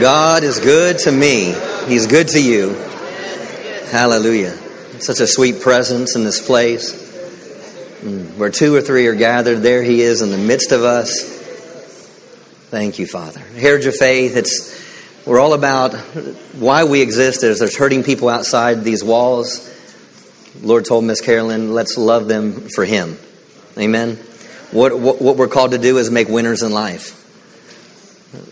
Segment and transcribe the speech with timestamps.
[0.00, 1.54] God is good to me.
[1.86, 2.74] He's good to you.
[3.90, 4.50] Hallelujah.
[5.00, 6.92] Such a sweet presence in this place.
[8.02, 11.22] Mm, where two or three are gathered, there He is in the midst of us.
[12.68, 13.40] Thank you, Father.
[13.40, 15.94] Heritage of Faith, it's, we're all about
[16.54, 19.72] why we exist is there's hurting people outside these walls.
[20.60, 23.16] Lord told Miss Carolyn, let's love them for Him.
[23.78, 24.16] Amen.
[24.72, 27.22] What, what, what we're called to do is make winners in life.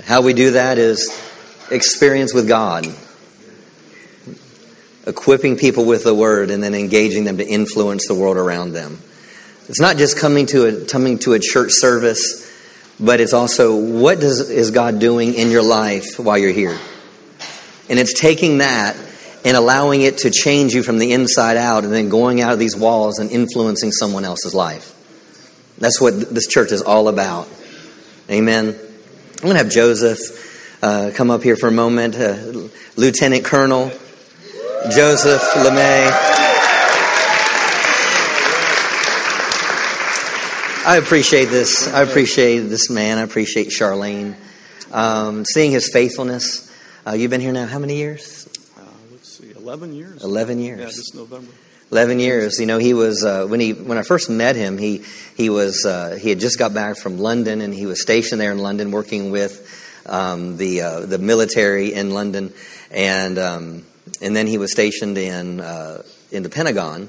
[0.05, 1.24] How we do that is
[1.71, 2.87] experience with God,
[5.07, 8.99] equipping people with the Word, and then engaging them to influence the world around them.
[9.69, 12.51] It's not just coming to a coming to a church service,
[13.01, 16.79] but it's also what does is God doing in your life while you're here,
[17.89, 18.97] and it's taking that
[19.45, 22.59] and allowing it to change you from the inside out, and then going out of
[22.59, 24.93] these walls and influencing someone else's life.
[25.79, 27.49] That's what this church is all about.
[28.31, 28.69] Amen.
[28.69, 30.54] I'm going to have Joseph
[30.85, 32.15] uh, come up here for a moment.
[32.15, 33.89] Uh, Lieutenant Colonel
[34.91, 36.11] Joseph LeMay.
[40.87, 41.89] I appreciate this.
[41.89, 43.17] I appreciate this man.
[43.17, 44.35] I appreciate Charlene.
[44.93, 46.71] Um, seeing his faithfulness.
[47.07, 48.47] Uh, you've been here now how many years?
[48.77, 50.23] Uh, let's see, 11 years.
[50.23, 50.81] 11 years.
[50.81, 51.51] Yeah, this November.
[51.93, 52.61] 11 years.
[52.61, 55.03] You know, he was, uh, when he, when I first met him, he,
[55.35, 58.53] he was, uh, he had just got back from London and he was stationed there
[58.53, 62.53] in London working with, um, the, uh, the military in London.
[62.91, 63.87] And, um,
[64.21, 67.09] and then he was stationed in, uh, in the Pentagon.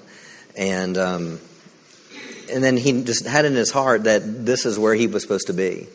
[0.58, 1.40] And, um,
[2.52, 5.48] and then he just had in his heart that this is where he was supposed
[5.48, 5.88] to be.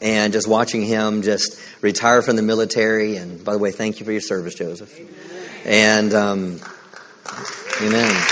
[0.00, 3.16] And just watching him just retire from the military.
[3.16, 4.96] And by the way, thank you for your service, Joseph.
[5.64, 6.60] And, um,
[7.80, 8.22] Amen.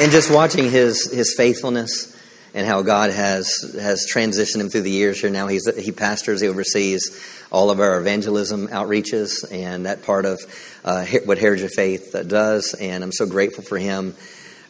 [0.00, 2.16] And just watching his his faithfulness
[2.54, 5.30] and how God has has transitioned him through the years here.
[5.30, 7.20] Now he's he pastors, he oversees
[7.50, 10.40] all of our evangelism outreaches, and that part of
[10.84, 12.74] uh, what Heritage of Faith does.
[12.74, 14.14] And I'm so grateful for him.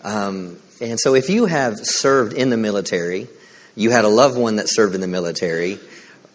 [0.03, 3.29] Um, and so, if you have served in the military,
[3.77, 5.79] you had a loved one that served in the military,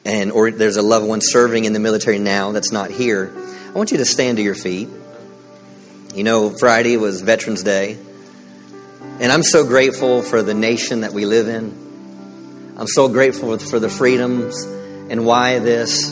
[0.06, 3.72] and or there's a loved one serving in the military now that's not here, I
[3.72, 4.88] want you to stand to your feet.
[6.14, 7.98] You know, Friday was Veterans Day,
[9.20, 12.76] and I'm so grateful for the nation that we live in.
[12.78, 16.12] I'm so grateful for the freedoms and why this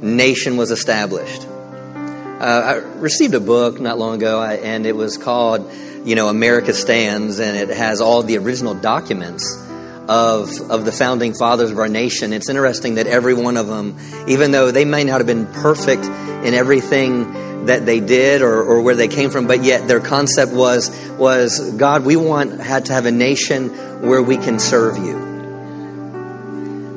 [0.00, 1.46] nation was established.
[1.46, 5.70] Uh, I received a book not long ago, and it was called,
[6.04, 9.69] you know, America Stands, and it has all the original documents
[10.10, 12.32] of, of the founding fathers of our nation.
[12.32, 16.04] It's interesting that every one of them, even though they may not have been perfect
[16.04, 20.52] in everything that they did or, or where they came from, but yet their concept
[20.52, 23.68] was, was God, we want had to have a nation
[24.02, 25.28] where we can serve you.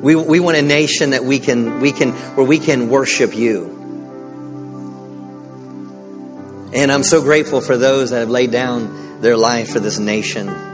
[0.02, 3.70] We, we want a nation that we can, we can, where we can worship you.
[6.74, 10.73] And I'm so grateful for those that have laid down their life for this nation.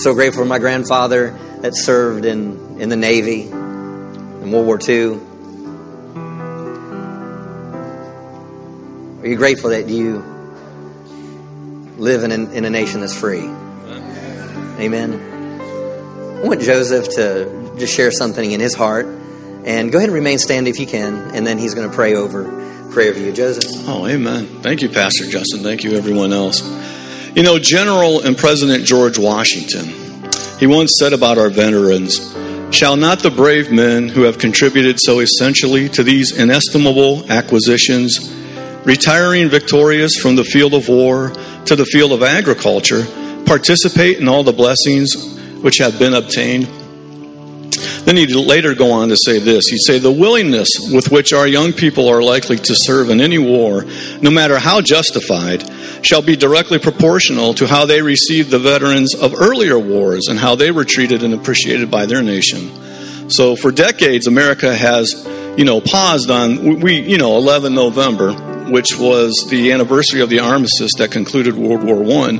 [0.00, 5.20] So grateful for my grandfather that served in, in the Navy in World War II.
[9.20, 10.24] Are you grateful that you
[11.98, 13.44] live in, in a nation that's free?
[14.78, 15.60] Amen.
[16.42, 19.04] I want Joseph to just share something in his heart.
[19.04, 22.14] And go ahead and remain standing if you can, and then he's going to pray
[22.14, 22.44] over
[22.90, 23.86] pray over you, Joseph.
[23.86, 24.46] Oh, amen.
[24.62, 25.60] Thank you, Pastor Justin.
[25.62, 26.62] Thank you, everyone else.
[27.34, 29.86] You know, General and President George Washington,
[30.58, 32.18] he once said about our veterans,
[32.74, 38.34] Shall not the brave men who have contributed so essentially to these inestimable acquisitions,
[38.84, 41.30] retiring victorious from the field of war
[41.66, 43.04] to the field of agriculture,
[43.46, 45.14] participate in all the blessings
[45.60, 46.68] which have been obtained?
[48.04, 49.66] Then he'd later go on to say this.
[49.66, 53.38] He'd say, The willingness with which our young people are likely to serve in any
[53.38, 53.84] war,
[54.20, 55.64] no matter how justified,
[56.02, 60.54] shall be directly proportional to how they received the veterans of earlier wars and how
[60.54, 63.30] they were treated and appreciated by their nation.
[63.30, 65.26] So for decades, America has,
[65.56, 68.32] you know, paused on, we, you know, 11 November,
[68.70, 72.38] which was the anniversary of the armistice that concluded World War One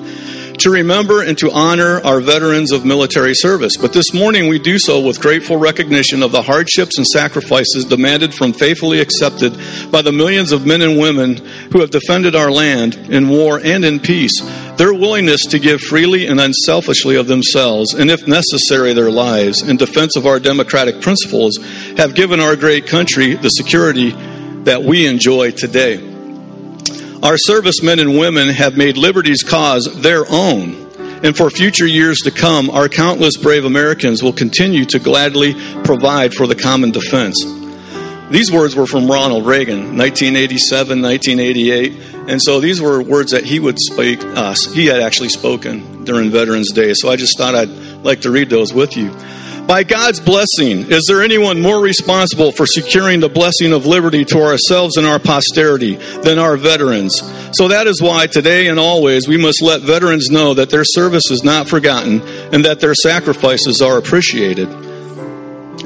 [0.60, 3.76] to remember and to honor our veterans of military service.
[3.76, 8.34] But this morning we do so with grateful recognition of the hardships and sacrifices demanded
[8.34, 9.58] from faithfully accepted
[9.90, 11.36] by the millions of men and women
[11.72, 14.40] who have defended our land in war and in peace.
[14.76, 19.76] Their willingness to give freely and unselfishly of themselves, and if necessary, their lives, in
[19.76, 21.58] defense of our democratic principles,
[21.96, 24.10] have given our great country the security
[24.64, 26.09] that we enjoy today.
[27.22, 30.90] Our servicemen and women have made liberty's cause their own
[31.22, 35.52] and for future years to come, our countless brave Americans will continue to gladly
[35.84, 37.44] provide for the common defense.
[38.30, 41.92] These words were from Ronald Reagan, 1987, 1988.
[42.30, 46.30] And so these were words that he would speak, uh, he had actually spoken during
[46.30, 46.94] Veterans Day.
[46.94, 47.68] So I just thought I'd
[48.02, 49.10] like to read those with you.
[49.70, 54.42] By God's blessing, is there anyone more responsible for securing the blessing of liberty to
[54.42, 57.22] ourselves and our posterity than our veterans?
[57.52, 61.30] So that is why today and always we must let veterans know that their service
[61.30, 62.20] is not forgotten
[62.52, 64.68] and that their sacrifices are appreciated.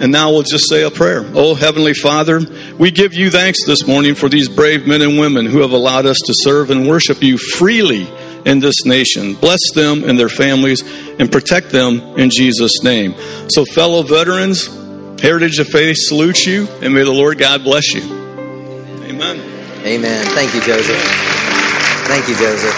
[0.00, 1.22] And now we'll just say a prayer.
[1.34, 2.40] Oh, Heavenly Father,
[2.78, 6.06] we give you thanks this morning for these brave men and women who have allowed
[6.06, 8.08] us to serve and worship you freely
[8.44, 9.34] in this nation.
[9.34, 10.82] Bless them and their families
[11.18, 13.14] and protect them in Jesus' name.
[13.48, 14.66] So, fellow veterans,
[15.20, 18.02] Heritage of Faith salutes you, and may the Lord God bless you.
[18.02, 19.40] Amen.
[19.84, 20.26] Amen.
[20.26, 20.96] Thank you, Joseph.
[22.06, 22.74] Thank you, Joseph.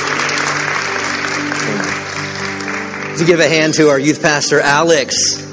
[3.18, 5.45] To give a hand to our youth pastor, Alex.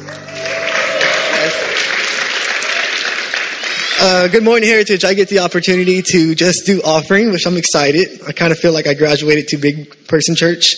[4.06, 5.06] Uh, good morning, Heritage.
[5.06, 8.20] I get the opportunity to just do offering, which I'm excited.
[8.28, 10.76] I kind of feel like I graduated to big person church.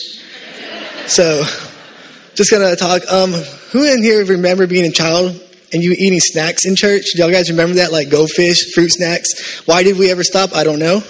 [1.07, 1.43] So,
[2.35, 3.01] just gonna talk.
[3.11, 3.31] Um,
[3.71, 5.41] who in here remember being a child
[5.73, 7.13] and you eating snacks in church?
[7.15, 9.65] Do y'all guys remember that, like Goldfish, fruit snacks?
[9.65, 10.53] Why did we ever stop?
[10.53, 11.01] I don't know,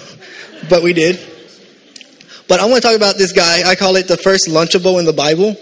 [0.70, 1.20] but we did.
[2.48, 3.68] But I want to talk about this guy.
[3.68, 5.54] I call it the first Lunchable in the Bible.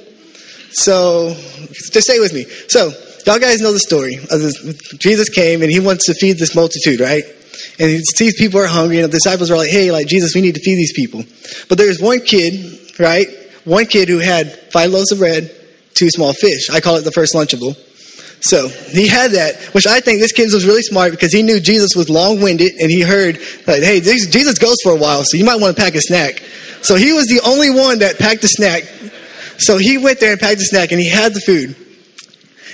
[0.71, 1.35] So,
[1.73, 2.45] just stay with me.
[2.69, 2.93] So,
[3.27, 4.19] Y'all guys know the story.
[4.99, 7.25] Jesus came and he wants to feed this multitude, right?
[7.79, 10.41] And he sees people are hungry, and the disciples are like, hey, like, Jesus, we
[10.41, 11.25] need to feed these people.
[11.69, 13.27] But there's one kid, right?
[13.65, 15.55] One kid who had five loaves of bread,
[15.95, 16.69] two small fish.
[16.71, 17.77] I call it the first Lunchable.
[18.41, 21.61] So he had that, which I think this kid was really smart because he knew
[21.61, 25.39] Jesus was long winded and he heard, like, hey, Jesus goes for a while, so
[25.39, 26.43] you might want to pack a snack.
[26.83, 28.83] So he was the only one that packed a snack.
[29.57, 31.75] So he went there and packed a snack and he had the food.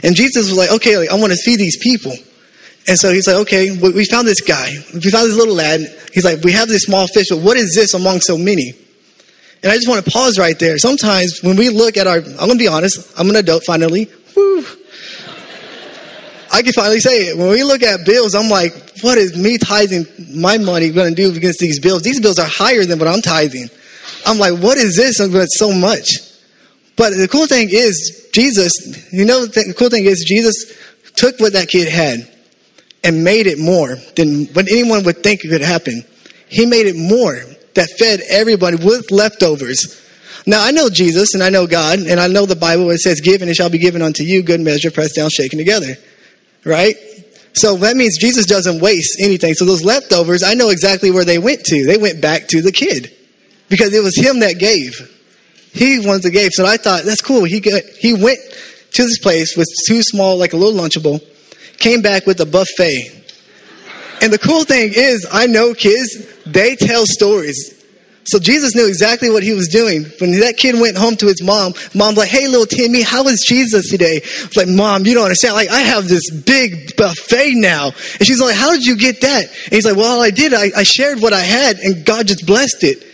[0.02, 2.12] And Jesus was like, okay, like, I want to see these people.
[2.88, 4.70] And so he's like, okay, we found this guy.
[4.94, 5.80] We found this little lad.
[6.12, 8.72] He's like, we have this small fish, but what is this among so many?
[9.62, 10.78] And I just want to pause right there.
[10.78, 14.10] Sometimes when we look at our, I'm going to be honest, I'm an adult finally.
[14.34, 14.64] Woo.
[16.52, 17.36] I can finally say it.
[17.36, 21.22] When we look at bills, I'm like, what is me tithing my money going to
[21.22, 22.02] do against these bills?
[22.02, 23.68] These bills are higher than what I'm tithing.
[24.26, 25.20] I'm like, what is this?
[25.20, 26.29] It's so much.
[27.00, 30.76] But the cool thing is, Jesus, you know, the cool thing is, Jesus
[31.16, 32.30] took what that kid had
[33.02, 36.04] and made it more than what anyone would think could happen.
[36.50, 37.40] He made it more
[37.72, 39.98] that fed everybody with leftovers.
[40.46, 42.90] Now, I know Jesus and I know God and I know the Bible.
[42.90, 45.58] It says, Give and it shall be given unto you, good measure, pressed down, shaken
[45.58, 45.96] together.
[46.66, 46.96] Right?
[47.54, 49.54] So that means Jesus doesn't waste anything.
[49.54, 51.86] So those leftovers, I know exactly where they went to.
[51.86, 53.10] They went back to the kid
[53.70, 55.16] because it was him that gave.
[55.72, 56.50] He wanted to give.
[56.52, 57.44] So I thought, that's cool.
[57.44, 58.38] He, got, he went
[58.92, 61.20] to this place with too small, like a little Lunchable,
[61.78, 63.16] came back with a buffet.
[64.22, 67.76] And the cool thing is, I know kids, they tell stories.
[68.24, 70.04] So Jesus knew exactly what he was doing.
[70.20, 73.42] When that kid went home to his mom, mom's like, hey, little Timmy, how was
[73.46, 74.16] Jesus today?
[74.22, 75.54] It's like, mom, you don't understand.
[75.54, 77.86] Like, I have this big buffet now.
[77.86, 79.46] And she's like, how did you get that?
[79.46, 80.52] And he's like, well, I did.
[80.52, 83.09] I, I shared what I had and God just blessed it.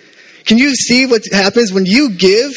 [0.46, 2.52] Can you see what happens when you give?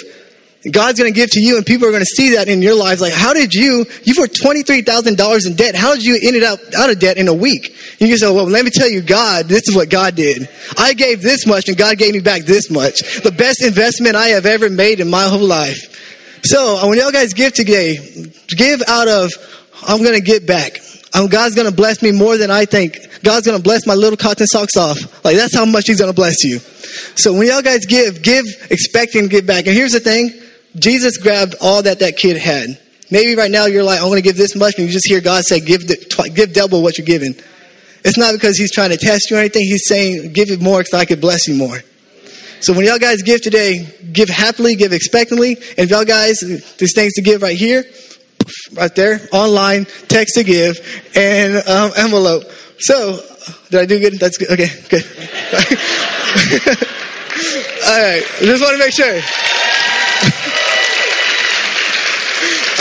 [0.71, 2.75] God's going to give to you, and people are going to see that in your
[2.75, 2.99] lives.
[2.99, 3.85] Like, how did you?
[4.03, 5.73] You were twenty three thousand dollars in debt.
[5.73, 7.69] How did you end up out of debt in a week?
[7.99, 9.45] You can say, "Well, let me tell you, God.
[9.45, 10.49] This is what God did.
[10.77, 13.21] I gave this much, and God gave me back this much.
[13.23, 15.95] The best investment I have ever made in my whole life."
[16.43, 17.97] So, when y'all guys give today,
[18.49, 19.31] give out of
[19.87, 20.79] I'm going to get back.
[21.13, 22.97] God's going to bless me more than I think.
[23.23, 25.23] God's going to bless my little cotton socks off.
[25.25, 26.59] Like, that's how much He's going to bless you.
[27.15, 29.65] So when y'all guys give, give expecting to give back.
[29.65, 30.31] And here's the thing
[30.77, 32.79] Jesus grabbed all that that kid had.
[33.11, 35.19] Maybe right now you're like, I'm going to give this much, and you just hear
[35.19, 37.33] God say, give, the, give double what you're giving.
[38.05, 39.63] It's not because He's trying to test you or anything.
[39.63, 41.79] He's saying, give it more so I could bless you more.
[42.61, 45.55] So when y'all guys give today, give happily, give expectantly.
[45.55, 46.41] And if y'all guys,
[46.77, 47.83] there's things to give right here,
[48.73, 50.77] right there, online, text to give,
[51.15, 52.43] and um, envelope.
[52.79, 53.19] So,
[53.69, 54.19] did I do good?
[54.19, 54.49] That's good.
[54.51, 55.03] Okay, good.
[57.87, 59.21] All right, just want to make sure.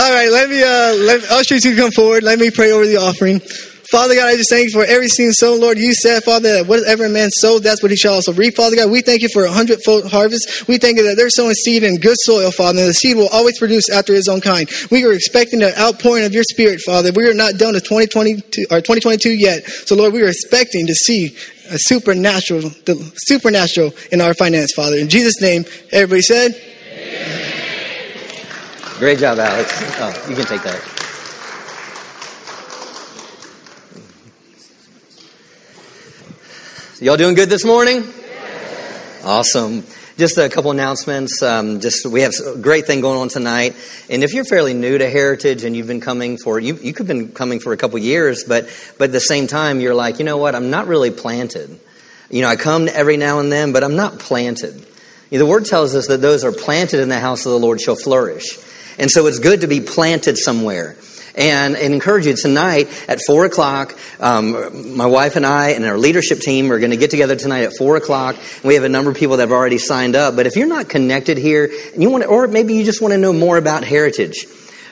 [0.00, 2.22] All right, let me, uh, let, you come forward.
[2.22, 3.40] Let me pray over the offering.
[3.90, 5.78] Father God, I just thank you for every single soul, Lord.
[5.78, 8.54] You said, Father, that whatever man sowed, that's what he shall also reap.
[8.54, 10.68] Father God, we thank you for a hundredfold harvest.
[10.68, 13.28] We thank you that they're sowing seed in good soil, Father, and the seed will
[13.28, 14.68] always produce after his own kind.
[14.90, 17.12] We are expecting an outpouring of your spirit, Father.
[17.16, 19.66] We are not done with 2022 or 2022 yet.
[19.66, 21.34] So, Lord, we are expecting to see
[21.70, 24.98] a supernatural, the supernatural in our finance, Father.
[24.98, 26.52] In Jesus' name, everybody said.
[28.98, 29.72] Great job, Alex.
[29.98, 31.07] Oh, you can take that.
[37.00, 38.02] Y'all doing good this morning?
[39.22, 39.84] Awesome.
[40.16, 41.40] Just a couple announcements.
[41.44, 43.76] Um, just we have a great thing going on tonight.
[44.10, 47.06] And if you're fairly new to Heritage and you've been coming for you, you could
[47.06, 50.18] have been coming for a couple years, but but at the same time you're like,
[50.18, 50.56] you know what?
[50.56, 51.78] I'm not really planted.
[52.30, 54.74] You know, I come every now and then, but I'm not planted.
[55.30, 57.60] You know, the Word tells us that those are planted in the house of the
[57.60, 58.58] Lord shall flourish.
[58.98, 60.96] And so it's good to be planted somewhere.
[61.38, 63.96] And, and encourage you tonight at 4 o'clock.
[64.18, 67.62] Um, my wife and I and our leadership team are going to get together tonight
[67.62, 68.34] at 4 o'clock.
[68.64, 70.34] We have a number of people that have already signed up.
[70.34, 73.12] But if you're not connected here, and you want to, or maybe you just want
[73.12, 74.46] to know more about Heritage,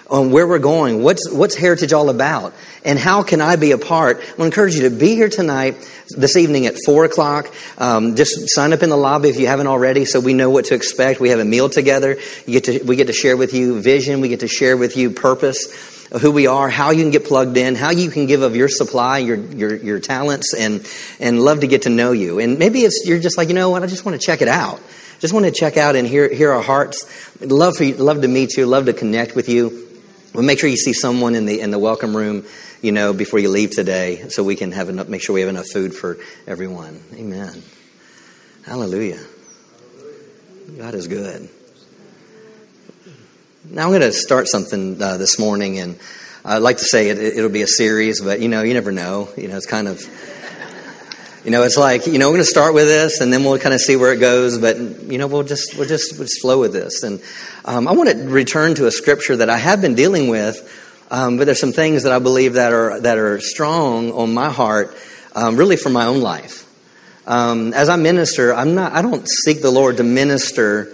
[0.08, 3.78] on where we're going, what's, what's Heritage all about, and how can I be a
[3.78, 5.74] part, I encourage you to be here tonight,
[6.10, 7.52] this evening at 4 o'clock.
[7.76, 10.66] Um, just sign up in the lobby if you haven't already so we know what
[10.66, 11.18] to expect.
[11.18, 12.18] We have a meal together.
[12.46, 15.10] Get to, we get to share with you vision, we get to share with you
[15.10, 18.42] purpose of who we are, how you can get plugged in, how you can give
[18.42, 20.86] of your supply, your your, your talents, and
[21.20, 22.38] and love to get to know you.
[22.38, 24.48] And maybe it's you're just like, you know what, I just want to check it
[24.48, 24.80] out.
[25.18, 27.06] Just want to check out and hear hear our hearts.
[27.40, 29.88] Love for you, love to meet you, love to connect with you.
[30.34, 32.44] Well, make sure you see someone in the in the welcome room,
[32.82, 35.08] you know, before you leave today, so we can have enough.
[35.08, 37.00] Make sure we have enough food for everyone.
[37.14, 37.62] Amen.
[38.64, 39.20] Hallelujah.
[40.76, 41.48] God is good.
[43.68, 45.98] Now I'm going to start something uh, this morning, and
[46.44, 49.28] I'd like to say it, it'll be a series, but you know, you never know.
[49.36, 50.00] You know, it's kind of,
[51.44, 53.58] you know, it's like you know, we're going to start with this, and then we'll
[53.58, 54.58] kind of see where it goes.
[54.58, 57.02] But you know, we'll just we'll just we'll just flow with this.
[57.02, 57.20] And
[57.64, 61.36] um, I want to return to a scripture that I have been dealing with, um,
[61.36, 64.96] but there's some things that I believe that are that are strong on my heart,
[65.34, 66.62] um, really for my own life.
[67.26, 68.92] Um, as I minister, I'm not.
[68.92, 70.92] I don't seek the Lord to minister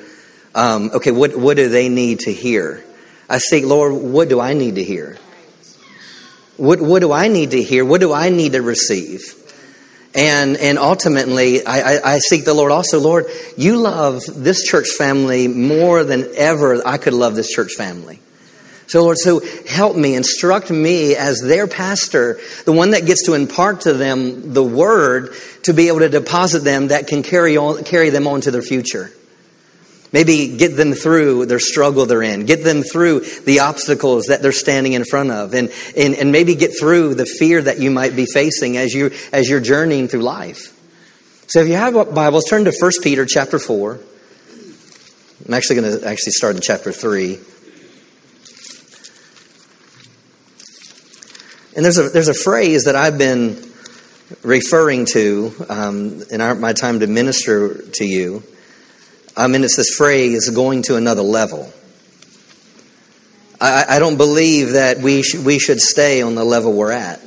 [0.54, 2.84] um, okay, what, what do they need to hear?
[3.28, 5.18] I say, Lord, what do I need to hear?
[6.56, 7.84] What, what do I need to hear?
[7.84, 9.34] What do I need to receive?
[10.14, 14.90] And, and ultimately, I, I, I seek the Lord also, Lord, you love this church
[14.90, 18.20] family more than ever I could love this church family.
[18.88, 23.32] So, Lord, so help me, instruct me as their pastor, the one that gets to
[23.32, 27.84] impart to them the word to be able to deposit them that can carry on,
[27.84, 29.10] carry them on to their future.
[30.12, 32.44] Maybe get them through their struggle they're in.
[32.44, 35.54] Get them through the obstacles that they're standing in front of.
[35.54, 39.10] And, and, and maybe get through the fear that you might be facing as, you,
[39.32, 40.78] as you're journeying through life.
[41.48, 43.98] So if you have Bibles, turn to 1 Peter chapter 4.
[45.46, 47.38] I'm actually going to actually start in chapter 3.
[51.74, 53.56] And there's a, there's a phrase that I've been
[54.42, 58.42] referring to um, in our, my time to minister to you.
[59.36, 61.72] I mean, it's this phrase, going to another level.
[63.60, 67.20] I, I don't believe that we, sh- we should stay on the level we're at.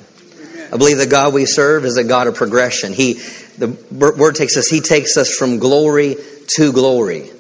[0.72, 2.92] I believe the God we serve is a God of progression.
[2.92, 3.14] He,
[3.58, 6.18] the word takes us, He takes us from glory
[6.58, 7.32] to glory.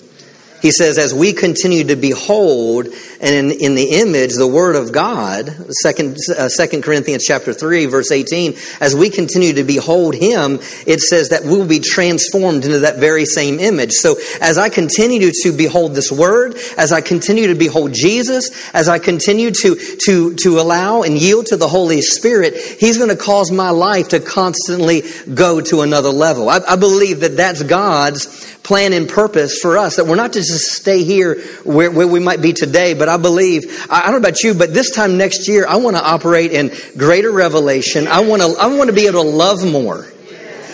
[0.62, 2.88] He says, as we continue to behold
[3.22, 5.50] and in, in the image, the Word of God,
[5.82, 11.00] second, uh, 2 Corinthians chapter 3, verse 18, as we continue to behold Him, it
[11.00, 13.92] says that we will be transformed into that very same image.
[13.92, 18.90] So as I continue to behold this Word, as I continue to behold Jesus, as
[18.90, 23.16] I continue to, to, to allow and yield to the Holy Spirit, He's going to
[23.16, 26.50] cause my life to constantly go to another level.
[26.50, 30.40] I, I believe that that's God's plan and purpose for us, that we're not to
[30.40, 34.22] just stay here where, where we might be today, but I believe, I, I don't
[34.22, 38.08] know about you, but this time next year, I want to operate in greater revelation.
[38.08, 40.06] I want to, I want to be able to love more.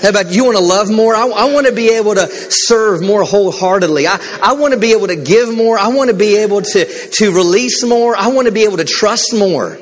[0.01, 1.13] How about you want to love more?
[1.13, 4.07] I, I, want to be able to serve more wholeheartedly.
[4.07, 5.77] I, I want to be able to give more.
[5.77, 8.15] I want to be able to, to release more.
[8.15, 9.77] I want to be able to trust more.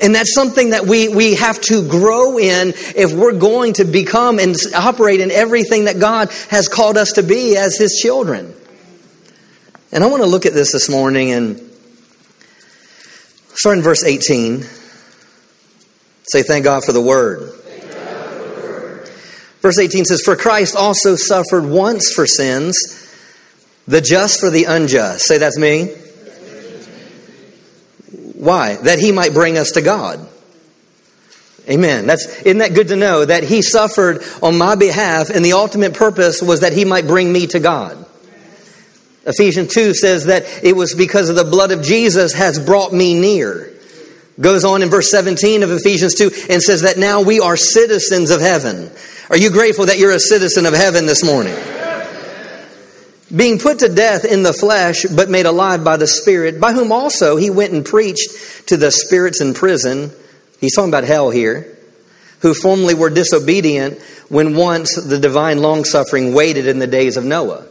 [0.00, 4.38] And that's something that we, we have to grow in if we're going to become
[4.38, 8.54] and operate in everything that God has called us to be as His children.
[9.92, 11.58] And I want to look at this this morning and
[13.54, 14.62] start in verse 18.
[16.22, 17.52] Say, Thank God for the word.
[19.60, 22.78] Verse 18 says, For Christ also suffered once for sins,
[23.86, 25.26] the just for the unjust.
[25.26, 25.94] Say, That's me.
[28.40, 28.76] Why?
[28.76, 30.26] That he might bring us to God.
[31.68, 32.06] Amen.
[32.06, 35.92] That's, isn't that good to know that he suffered on my behalf and the ultimate
[35.92, 38.06] purpose was that he might bring me to God.
[39.26, 43.20] Ephesians 2 says that it was because of the blood of Jesus has brought me
[43.20, 43.70] near.
[44.40, 48.30] Goes on in verse 17 of Ephesians 2 and says that now we are citizens
[48.30, 48.90] of heaven.
[49.28, 51.54] Are you grateful that you're a citizen of heaven this morning?
[53.34, 56.92] Being put to death in the flesh, but made alive by the Spirit, by whom
[56.92, 60.10] also he went and preached to the spirits in prison.
[60.60, 61.78] He's talking about hell here,
[62.40, 67.24] who formerly were disobedient when once the divine long suffering waited in the days of
[67.24, 67.66] Noah.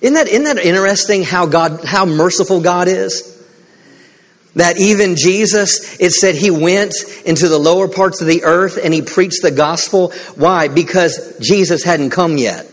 [0.00, 3.28] Isn't that, isn't that interesting how God, how merciful God is?
[4.54, 6.94] That even Jesus, it said he went
[7.24, 10.12] into the lower parts of the earth and he preached the gospel.
[10.36, 10.68] Why?
[10.68, 12.66] Because Jesus hadn't come yet.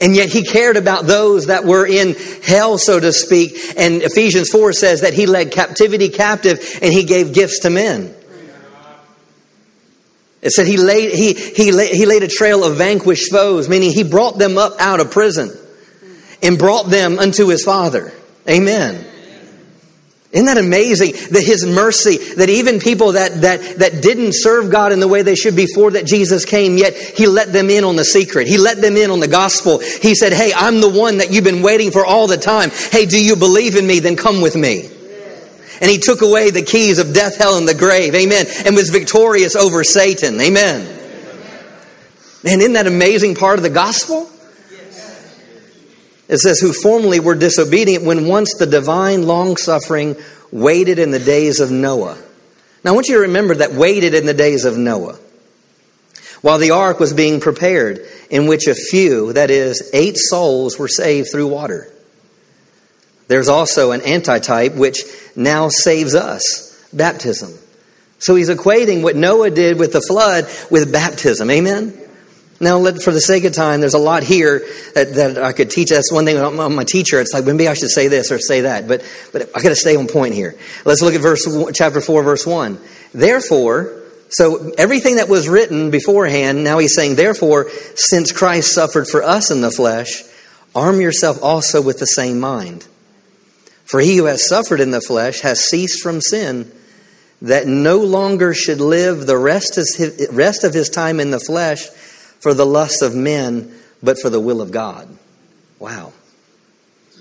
[0.00, 3.56] And yet he cared about those that were in hell, so to speak.
[3.76, 8.14] And Ephesians 4 says that he led captivity captive and he gave gifts to men.
[10.42, 13.92] It said he laid, he, he, laid, he laid a trail of vanquished foes, meaning
[13.92, 15.56] he brought them up out of prison
[16.42, 18.12] and brought them unto his Father.
[18.48, 19.06] Amen.
[20.32, 24.90] Isn't that amazing that his mercy, that even people that, that, that didn't serve God
[24.92, 27.96] in the way they should before that Jesus came, yet he let them in on
[27.96, 28.48] the secret.
[28.48, 29.78] He let them in on the gospel.
[29.78, 32.70] He said, Hey, I'm the one that you've been waiting for all the time.
[32.70, 33.98] Hey, do you believe in me?
[33.98, 34.88] Then come with me
[35.82, 38.14] and he took away the keys of death, hell, and the grave.
[38.14, 38.46] Amen.
[38.64, 40.40] And was victorious over Satan.
[40.40, 40.80] Amen.
[42.44, 44.30] And isn't that amazing part of the gospel?
[46.32, 50.16] It says, who formerly were disobedient when once the divine long suffering
[50.50, 52.16] waited in the days of Noah.
[52.82, 55.18] Now I want you to remember that waited in the days of Noah.
[56.40, 60.88] While the ark was being prepared, in which a few, that is, eight souls, were
[60.88, 61.92] saved through water.
[63.28, 65.02] There's also an antitype which
[65.36, 67.52] now saves us baptism.
[68.20, 71.50] So he's equating what Noah did with the flood with baptism.
[71.50, 72.01] Amen?
[72.62, 74.60] Now, for the sake of time, there's a lot here
[74.94, 75.90] that, that I could teach.
[75.90, 77.20] That's one thing I'm a teacher.
[77.20, 79.74] It's like maybe I should say this or say that, but but I got to
[79.74, 80.54] stay on point here.
[80.84, 82.78] Let's look at verse chapter four, verse one.
[83.12, 89.24] Therefore, so everything that was written beforehand, now he's saying, therefore, since Christ suffered for
[89.24, 90.22] us in the flesh,
[90.72, 92.86] arm yourself also with the same mind.
[93.86, 96.70] For he who has suffered in the flesh has ceased from sin,
[97.42, 101.40] that no longer should live the rest of his, rest of his time in the
[101.40, 101.88] flesh
[102.42, 105.08] for the lusts of men, but for the will of God.
[105.78, 106.12] Wow.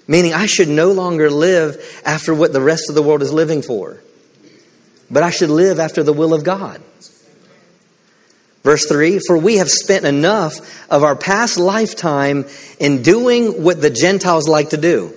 [0.07, 3.61] Meaning, I should no longer live after what the rest of the world is living
[3.61, 4.01] for,
[5.09, 6.81] but I should live after the will of God.
[8.63, 10.55] Verse 3 For we have spent enough
[10.91, 12.45] of our past lifetime
[12.79, 15.13] in doing what the Gentiles like to do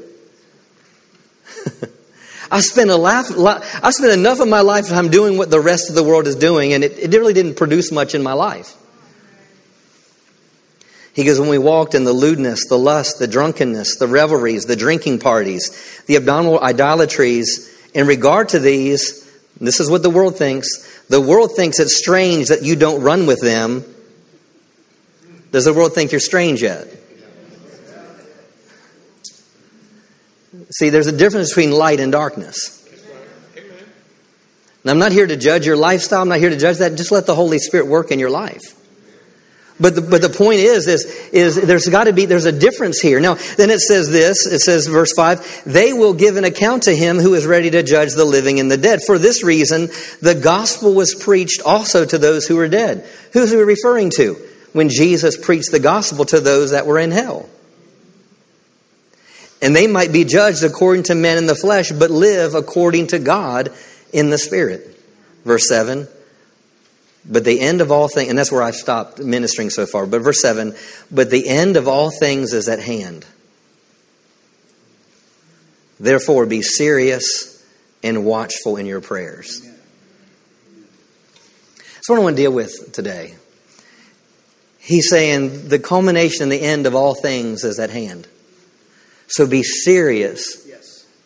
[2.50, 3.26] I spent a laugh,
[3.82, 6.72] I spent enough of my lifetime doing what the rest of the world is doing,
[6.72, 8.74] and it, it really didn't produce much in my life.
[11.14, 14.74] He goes, when we walked in the lewdness, the lust, the drunkenness, the revelries, the
[14.74, 19.24] drinking parties, the abdominal idolatries, in regard to these,
[19.60, 21.04] this is what the world thinks.
[21.08, 23.84] The world thinks it's strange that you don't run with them.
[25.52, 26.88] Does the world think you're strange yet?
[30.70, 32.80] See, there's a difference between light and darkness.
[34.82, 36.22] Now, I'm not here to judge your lifestyle.
[36.22, 36.96] I'm not here to judge that.
[36.96, 38.74] Just let the Holy Spirit work in your life.
[39.78, 43.00] But the, but the point is, is, is there's got to be, there's a difference
[43.00, 43.18] here.
[43.18, 46.94] Now, then it says this, it says verse 5, they will give an account to
[46.94, 49.00] him who is ready to judge the living and the dead.
[49.04, 49.88] For this reason,
[50.22, 53.04] the gospel was preached also to those who were dead.
[53.32, 54.34] Who's he referring to?
[54.72, 57.48] When Jesus preached the gospel to those that were in hell
[59.64, 63.18] and they might be judged according to men in the flesh, but live according to
[63.18, 63.72] God
[64.12, 64.94] in the Spirit.
[65.46, 66.06] Verse 7.
[67.26, 70.06] But the end of all things, and that's where I've stopped ministering so far.
[70.06, 70.74] But verse 7
[71.10, 73.24] But the end of all things is at hand.
[75.98, 77.64] Therefore, be serious
[78.02, 79.62] and watchful in your prayers.
[81.94, 83.34] That's what I want to deal with today.
[84.78, 88.28] He's saying the culmination and the end of all things is at hand.
[89.28, 90.68] So be serious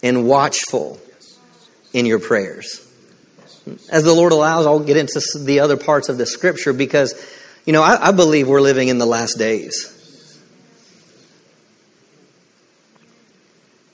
[0.00, 1.00] and watchful
[1.92, 2.87] in your prayers.
[3.90, 7.14] As the Lord allows, I'll get into the other parts of the scripture because,
[7.64, 9.94] you know, I, I believe we're living in the last days.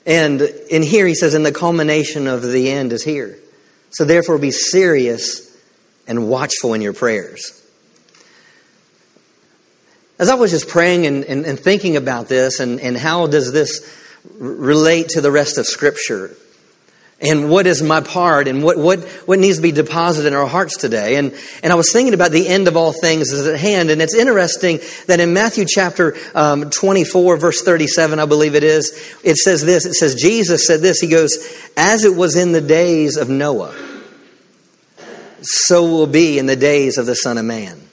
[0.05, 3.39] And in here he says, and the culmination of the end is here.
[3.89, 5.55] So therefore be serious
[6.07, 7.61] and watchful in your prayers.
[10.17, 13.51] As I was just praying and, and, and thinking about this and, and how does
[13.51, 14.01] this
[14.37, 16.35] relate to the rest of Scripture?
[17.21, 20.47] And what is my part and what, what, what needs to be deposited in our
[20.47, 21.15] hearts today?
[21.15, 23.89] And, and I was thinking about the end of all things is at hand.
[23.89, 29.17] And it's interesting that in Matthew chapter um, 24, verse 37, I believe it is,
[29.23, 29.85] it says this.
[29.85, 30.99] It says, Jesus said this.
[30.99, 31.37] He goes,
[31.77, 33.73] As it was in the days of Noah,
[35.41, 37.84] so will be in the days of the Son of Man.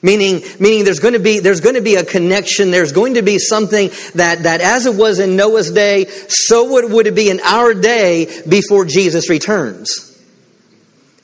[0.00, 2.70] Meaning, meaning there's going to be, there's going to be a connection.
[2.70, 6.90] There's going to be something that, that as it was in Noah's day, so would,
[6.92, 10.07] would it be in our day before Jesus returns.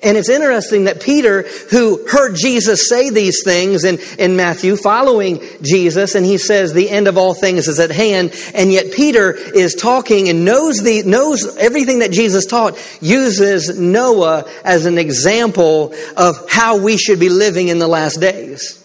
[0.05, 5.43] And it's interesting that Peter, who heard Jesus say these things in, in Matthew, following
[5.63, 9.33] Jesus, and he says the end of all things is at hand, and yet Peter
[9.33, 15.95] is talking and knows the, knows everything that Jesus taught, uses Noah as an example
[16.19, 18.81] of how we should be living in the last days.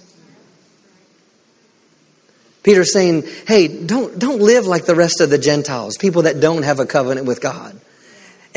[2.64, 6.64] Peter's saying, hey, don't, don't live like the rest of the Gentiles, people that don't
[6.64, 7.78] have a covenant with God.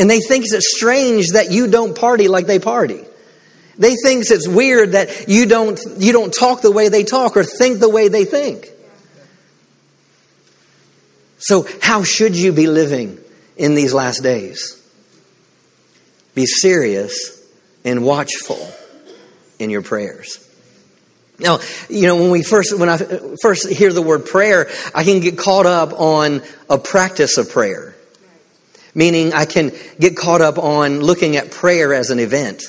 [0.03, 3.05] And they think it's strange that you don't party like they party.
[3.79, 7.45] They think it's weird that you don't, you don't talk the way they talk or
[7.45, 8.69] think the way they think.
[11.39, 13.17] So, how should you be living
[13.57, 14.77] in these last days?
[16.35, 17.41] Be serious
[17.85, 18.59] and watchful
[19.61, 20.45] in your prayers.
[21.39, 22.99] Now, you know, when we first, when I
[23.41, 27.95] first hear the word prayer, I can get caught up on a practice of prayer.
[28.95, 32.65] Meaning I can get caught up on looking at prayer as an event.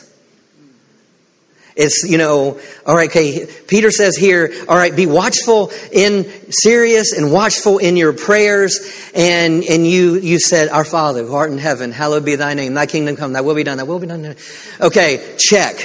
[1.75, 7.13] It's, you know, all right, okay, Peter says here, all right, be watchful in, serious
[7.13, 9.11] and watchful in your prayers.
[9.15, 12.75] And, and you, you said, Our Father who art in heaven, hallowed be thy name,
[12.75, 14.35] thy kingdom come, thy will be done, thy will be done.
[14.79, 15.75] Okay, check,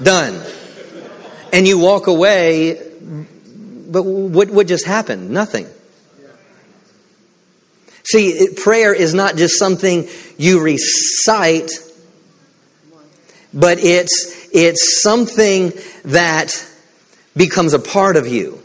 [0.00, 0.40] done.
[1.52, 2.80] And you walk away,
[3.88, 5.30] but what, what just happened?
[5.30, 5.66] Nothing.
[8.10, 11.70] See, prayer is not just something you recite,
[13.52, 15.72] but it's, it's something
[16.06, 16.66] that
[17.36, 18.62] becomes a part of you.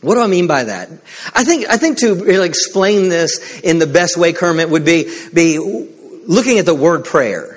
[0.00, 0.90] What do I mean by that?
[1.34, 5.10] I think, I think to really explain this in the best way, Kermit, would be,
[5.32, 5.58] be
[6.26, 7.53] looking at the word prayer.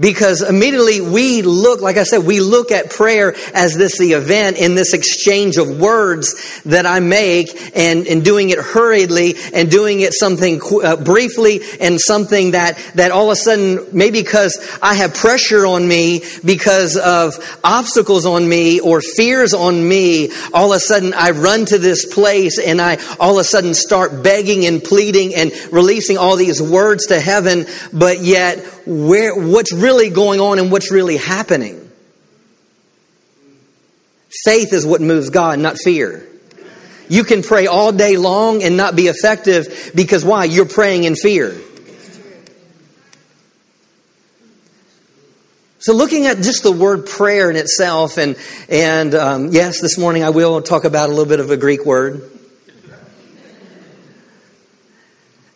[0.00, 4.56] Because immediately we look, like I said, we look at prayer as this the event
[4.56, 10.00] in this exchange of words that I make and, and doing it hurriedly and doing
[10.00, 14.94] it something uh, briefly and something that, that all of a sudden, maybe because I
[14.94, 20.76] have pressure on me because of obstacles on me or fears on me, all of
[20.78, 24.64] a sudden I run to this place and I all of a sudden start begging
[24.64, 30.40] and pleading and releasing all these words to heaven, but yet where, what's really going
[30.40, 31.90] on and what's really happening.
[34.44, 36.26] Faith is what moves God, not fear.
[37.08, 40.44] You can pray all day long and not be effective because why?
[40.44, 41.56] You're praying in fear.
[45.80, 48.36] So, looking at just the word prayer in itself, and
[48.68, 51.86] and um, yes, this morning I will talk about a little bit of a Greek
[51.86, 52.30] word.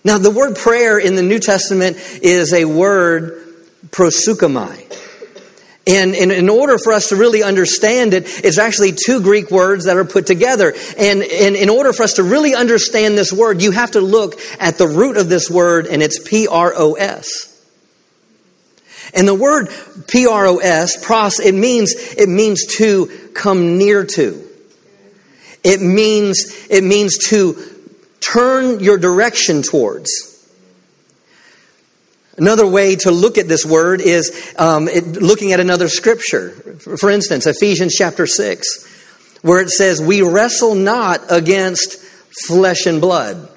[0.05, 3.43] Now, the word prayer in the New Testament is a word
[3.91, 5.01] proseuchomai.
[5.87, 9.97] And, in order for us to really understand it, it's actually two Greek words that
[9.97, 10.75] are put together.
[10.99, 14.41] And, and in order for us to really understand this word, you have to look
[14.59, 17.51] at the root of this word, and it's P R O S.
[19.15, 19.69] And the word
[20.09, 24.43] P R O S, pros, it means it means to come near to.
[25.63, 27.74] It means it means to
[28.33, 30.11] turn your direction towards.
[32.37, 36.51] Another way to look at this word is um, it, looking at another scripture.
[36.51, 41.99] For instance, Ephesians chapter 6, where it says, We wrestle not against
[42.47, 43.49] flesh and blood.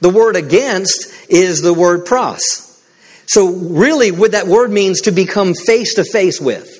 [0.00, 2.40] The word against is the word pros.
[3.26, 6.73] So, really, what that word means to become face to face with.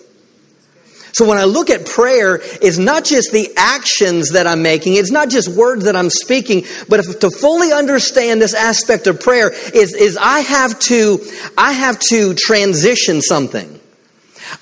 [1.15, 5.13] So when I look at prayer, it's not just the actions that I'm making, it's
[5.13, 9.51] not just words that I'm speaking, but if, to fully understand this aspect of prayer
[9.53, 11.21] is, is I have to,
[11.57, 13.81] I have to transition something.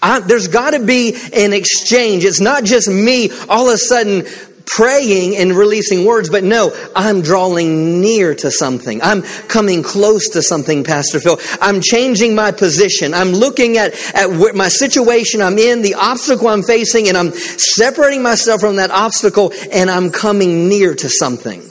[0.02, 2.26] I, there's got to be an exchange.
[2.26, 4.26] It's not just me all of a sudden
[4.66, 9.02] praying and releasing words, but no, I'm drawing near to something.
[9.02, 11.38] I'm coming close to something, Pastor Phil.
[11.60, 13.14] I'm changing my position.
[13.14, 18.22] I'm looking at, at my situation I'm in, the obstacle I'm facing, and I'm separating
[18.22, 21.62] myself from that obstacle, and I'm coming near to something.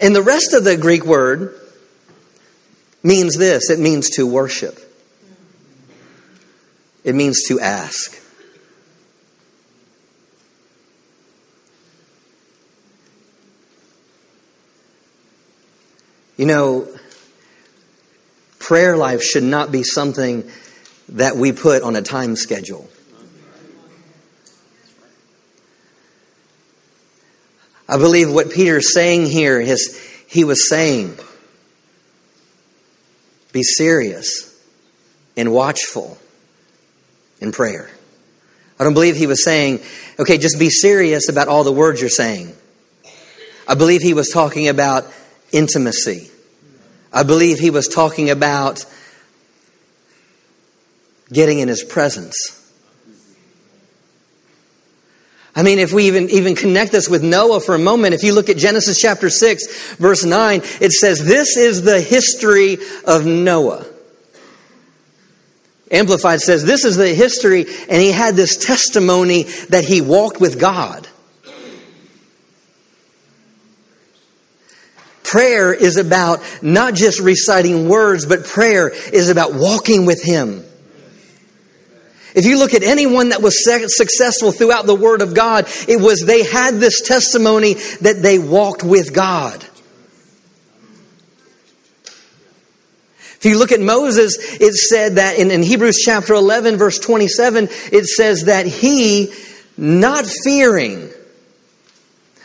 [0.00, 1.58] And the rest of the Greek word
[3.02, 4.78] means this it means to worship,
[7.04, 8.23] it means to ask.
[16.36, 16.88] You know,
[18.58, 20.50] prayer life should not be something
[21.10, 22.88] that we put on a time schedule.
[27.88, 31.16] I believe what Peter's saying here is he was saying,
[33.52, 34.50] be serious
[35.36, 36.18] and watchful
[37.40, 37.90] in prayer.
[38.80, 39.80] I don't believe he was saying,
[40.18, 42.52] okay, just be serious about all the words you're saying.
[43.68, 45.06] I believe he was talking about
[45.54, 46.30] intimacy.
[47.12, 48.84] I believe he was talking about
[51.32, 52.60] getting in his presence.
[55.56, 58.34] I mean, if we even, even connect this with Noah for a moment, if you
[58.34, 63.86] look at Genesis chapter 6, verse 9, it says, This is the history of Noah.
[65.92, 70.58] Amplified says, This is the history, and he had this testimony that he walked with
[70.58, 71.06] God.
[75.24, 80.62] Prayer is about not just reciting words, but prayer is about walking with Him.
[82.34, 86.20] If you look at anyone that was successful throughout the Word of God, it was
[86.20, 89.64] they had this testimony that they walked with God.
[93.36, 97.68] If you look at Moses, it said that in, in Hebrews chapter 11, verse 27,
[97.92, 99.32] it says that he,
[99.78, 101.10] not fearing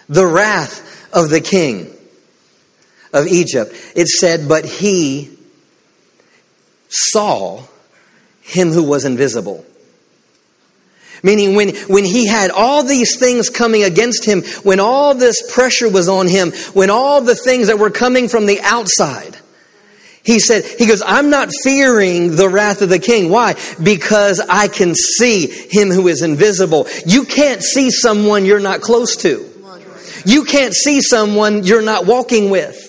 [0.08, 1.94] the wrath of the king
[3.14, 5.36] of Egypt, it said, but he
[6.90, 7.64] saw
[8.42, 9.66] him who was invisible.
[11.22, 15.90] Meaning when, when he had all these things coming against him, when all this pressure
[15.90, 19.38] was on him, when all the things that were coming from the outside,
[20.24, 23.30] he said, he goes, I'm not fearing the wrath of the king.
[23.30, 23.56] Why?
[23.82, 26.88] Because I can see him who is invisible.
[27.06, 29.46] You can't see someone you're not close to.
[30.26, 32.89] You can't see someone you're not walking with.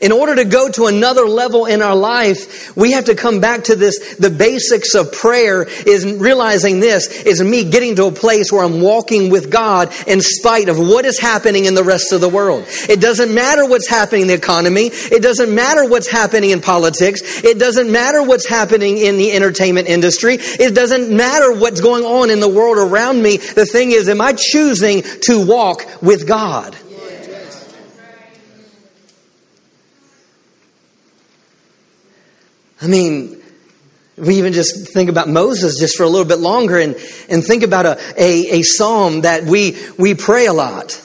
[0.00, 3.64] In order to go to another level in our life, we have to come back
[3.64, 4.16] to this.
[4.16, 8.80] The basics of prayer is realizing this is me getting to a place where I'm
[8.80, 12.64] walking with God in spite of what is happening in the rest of the world.
[12.88, 14.86] It doesn't matter what's happening in the economy.
[14.86, 17.20] It doesn't matter what's happening in politics.
[17.44, 20.36] It doesn't matter what's happening in the entertainment industry.
[20.40, 23.38] It doesn't matter what's going on in the world around me.
[23.38, 26.76] The thing is, am I choosing to walk with God?
[32.80, 33.40] I mean,
[34.16, 36.94] we even just think about Moses just for a little bit longer and,
[37.28, 41.00] and think about a, a, a psalm that we, we pray a lot,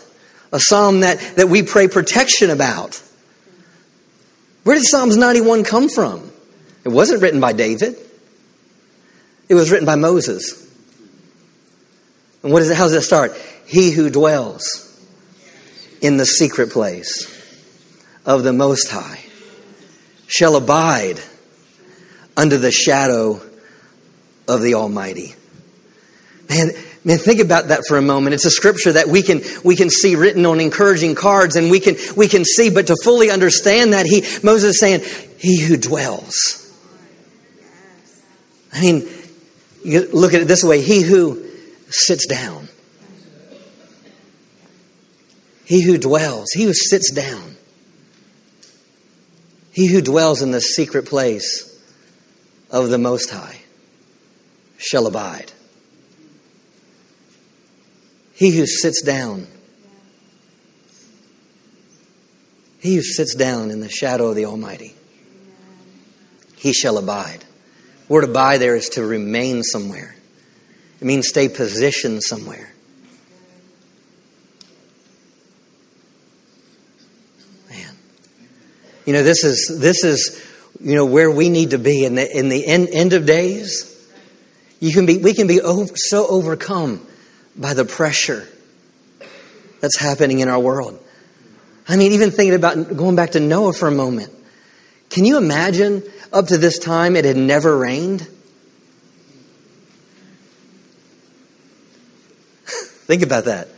[0.52, 3.02] a psalm that, that we pray protection about.
[4.64, 6.32] Where did Psalms 91 come from?
[6.84, 7.96] It wasn't written by David.
[9.48, 10.62] It was written by Moses.
[12.42, 12.78] And what is it?
[12.78, 13.36] How does it start?
[13.66, 14.82] He who dwells
[16.02, 17.32] in the secret place
[18.26, 19.24] of the Most High
[20.28, 21.20] shall abide
[22.38, 23.42] under the shadow
[24.48, 25.34] of the Almighty.
[26.50, 26.70] Man,
[27.04, 28.34] man, think about that for a moment.
[28.34, 31.80] It's a scripture that we can, we can see written on encouraging cards and we
[31.80, 35.02] can, we can see, but to fully understand that, he, Moses is saying,
[35.38, 36.62] He who dwells.
[38.74, 39.08] I mean,
[39.84, 41.48] you look at it this way He who
[41.90, 42.68] sits down.
[45.66, 47.56] He who dwells, he who sits down.
[49.72, 51.75] He who dwells in the secret place
[52.72, 53.60] of the Most High
[54.78, 55.52] shall abide.
[58.34, 59.48] He who sits down,
[62.80, 64.94] he who sits down in the shadow of the Almighty,
[66.58, 67.40] he shall abide.
[68.08, 70.16] The word abide there is to remain somewhere.
[71.00, 72.74] It means stay positioned somewhere.
[77.70, 77.96] Man.
[79.06, 80.42] You know, this is this is
[80.80, 83.92] you know, where we need to be in the, in the end, end of days,
[84.80, 87.06] you can be, we can be over, so overcome
[87.56, 88.48] by the pressure
[89.80, 91.00] that's happening in our world.
[91.88, 94.32] I mean, even thinking about going back to Noah for a moment.
[95.10, 98.22] Can you imagine up to this time it had never rained?
[102.66, 103.70] Think about that.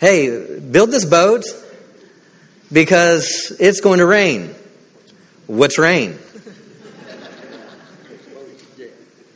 [0.00, 1.44] Hey, build this boat
[2.72, 4.54] because it's going to rain.
[5.46, 6.18] What's rain?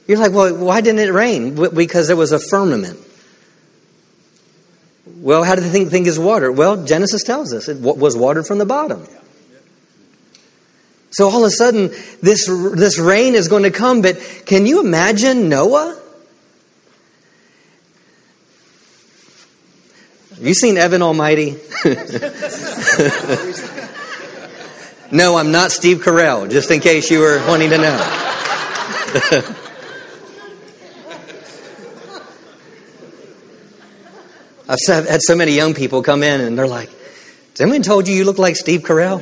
[0.06, 1.54] You're like, well, why didn't it rain?
[1.72, 2.98] Because there was a firmament.
[5.06, 6.50] Well, how did the thing think is water?
[6.50, 9.06] Well, Genesis tells us it was watered from the bottom.
[11.12, 11.90] So all of a sudden,
[12.22, 16.00] this, this rain is going to come, but can you imagine Noah?
[20.30, 21.56] Have you seen Evan Almighty?
[25.12, 27.96] No, I'm not Steve Carell, just in case you were wanting to know.
[34.68, 36.90] I've had so many young people come in and they're like,
[37.58, 39.18] anyone told you you look like Steve Carell?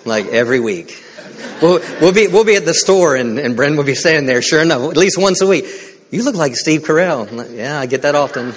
[0.06, 1.04] like every week.
[1.60, 4.40] we'll, we'll, be, we'll be at the store and, and Bren will be standing there,
[4.40, 5.66] sure enough, at least once a week.
[6.10, 7.30] You look like Steve Carell.
[7.30, 8.54] Like, yeah, I get that often.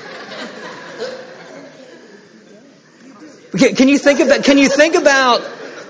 [3.58, 5.42] Can you think about, can you think about,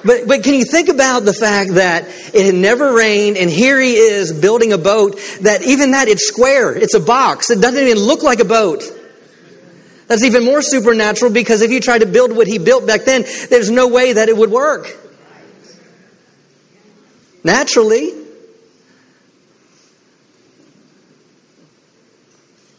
[0.03, 3.79] but, but can you think about the fact that it had never rained and here
[3.79, 6.75] he is building a boat that even that it's square.
[6.75, 7.49] It's a box.
[7.49, 8.83] It doesn't even look like a boat.
[10.07, 13.23] That's even more supernatural because if you try to build what he built back then,
[13.49, 14.93] there's no way that it would work.
[17.45, 18.11] Naturally.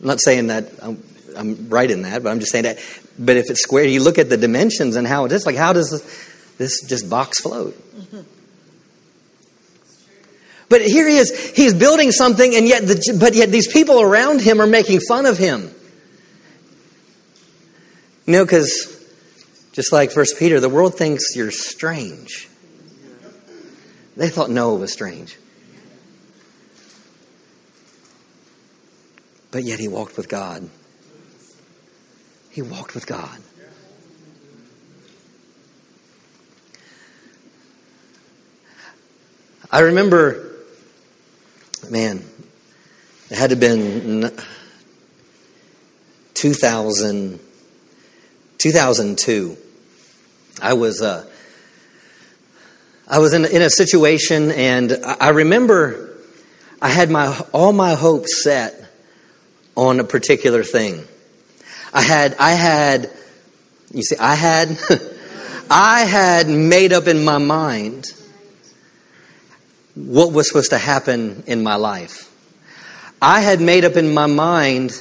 [0.01, 1.03] I'm not saying that I'm,
[1.37, 2.79] I'm, right in that, but I'm just saying that.
[3.19, 5.47] But if it's square, you look at the dimensions and how it is.
[5.47, 7.77] Like, how does this, this just box float?
[10.69, 11.53] But here he is.
[11.55, 15.27] He's building something, and yet, the, but yet these people around him are making fun
[15.27, 15.71] of him.
[18.27, 18.91] You know, because
[19.73, 22.49] just like First Peter, the world thinks you're strange.
[24.17, 25.37] They thought Noah was strange.
[29.51, 30.69] But yet he walked with God.
[32.55, 33.41] He walked with God.
[39.73, 40.53] I remember,
[41.91, 42.25] man,
[43.29, 44.31] it had to have been
[46.35, 47.41] 2000,
[48.59, 49.57] 2002.
[50.63, 51.29] I was, uh,
[53.09, 56.17] I was in, in a situation and I remember
[56.81, 58.81] I had my, all my hopes set
[59.77, 61.05] on a particular thing.
[61.95, 63.11] I had, I had,
[63.93, 64.77] you see, I had,
[65.71, 68.13] I had made up in my mind
[69.95, 72.31] what was supposed to happen in my life.
[73.23, 75.01] I had made up in my mind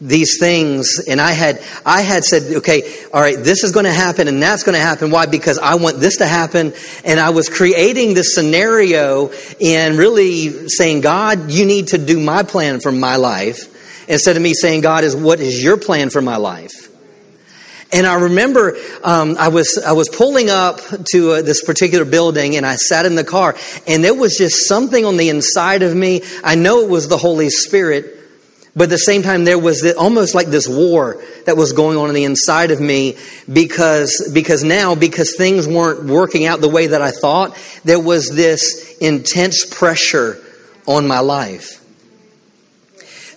[0.00, 3.92] these things and I had I had said okay all right this is going to
[3.92, 5.10] happen and that's going to happen.
[5.10, 5.26] Why?
[5.26, 6.72] Because I want this to happen
[7.04, 9.30] and I was creating this scenario
[9.60, 13.73] and really saying God you need to do my plan for my life
[14.08, 16.84] instead of me saying God is what is your plan for my life
[17.94, 20.80] and I remember um, I was I was pulling up
[21.12, 23.54] to uh, this particular building, and I sat in the car,
[23.86, 26.22] and there was just something on the inside of me.
[26.42, 28.18] I know it was the Holy Spirit,
[28.74, 31.96] but at the same time, there was this, almost like this war that was going
[31.96, 33.16] on in the inside of me
[33.50, 38.34] because, because now, because things weren't working out the way that I thought, there was
[38.34, 40.40] this intense pressure
[40.86, 41.83] on my life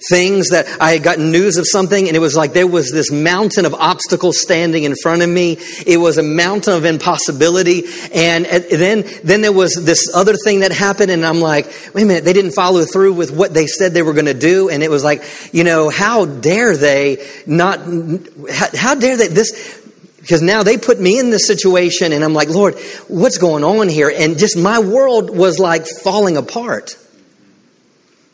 [0.09, 3.11] things that I had gotten news of something and it was like there was this
[3.11, 5.57] mountain of obstacles standing in front of me.
[5.85, 7.83] It was a mountain of impossibility.
[8.13, 12.05] And then, then there was this other thing that happened and I'm like, wait a
[12.05, 14.69] minute, they didn't follow through with what they said they were going to do.
[14.69, 19.83] And it was like, you know, how dare they not, how, how dare they, this,
[20.19, 22.75] because now they put me in this situation and I'm like, Lord,
[23.07, 24.11] what's going on here?
[24.13, 26.97] And just my world was like falling apart.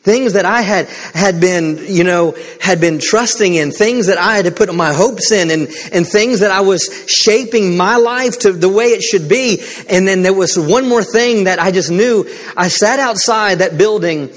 [0.03, 4.35] Things that I had, had been, you know, had been trusting in, things that I
[4.35, 8.39] had to put my hopes in, and, and things that I was shaping my life
[8.39, 9.63] to the way it should be.
[9.89, 12.25] And then there was one more thing that I just knew.
[12.57, 14.29] I sat outside that building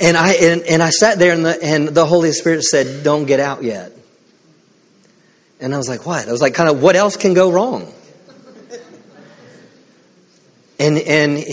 [0.00, 3.26] and I, and, and I sat there and the, and the Holy Spirit said, don't
[3.26, 3.92] get out yet.
[5.60, 6.26] And I was like, what?
[6.26, 7.92] I was like, kind of, what else can go wrong?
[10.78, 11.44] And, and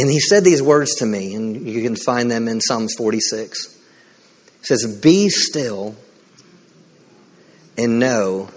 [0.00, 3.66] and he said these words to me, and you can find them in Psalms 46.
[3.66, 5.94] It says, Be still
[7.76, 8.48] and know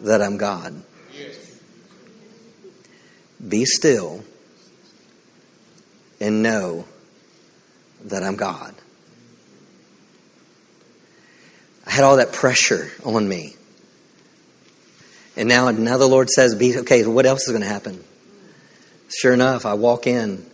[0.00, 0.82] that I'm God.
[3.46, 4.24] Be still
[6.22, 6.86] and know
[8.06, 8.74] that I'm God.
[11.86, 13.56] I had all that pressure on me.
[15.36, 18.02] And now, now the Lord says, Be okay, what else is going to happen?
[19.14, 20.50] Sure enough, I walk in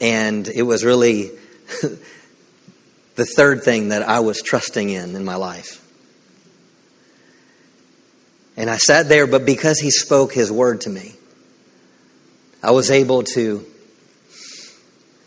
[0.00, 1.30] and it was really
[3.14, 5.76] the third thing that I was trusting in in my life.
[8.56, 11.14] And I sat there, but because he spoke his word to me,
[12.62, 13.64] I was able to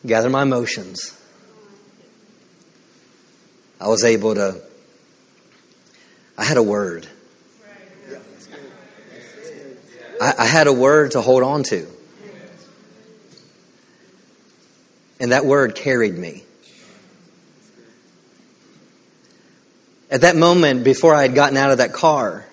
[0.06, 1.18] gather my emotions.
[3.80, 4.62] I was able to,
[6.38, 7.08] I had a word.
[10.22, 11.88] I, I had a word to hold on to.
[15.24, 16.44] And that word carried me.
[20.12, 22.46] At that moment, before I had gotten out of that car,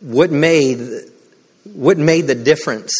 [0.00, 0.80] what made,
[1.64, 2.90] what made the difference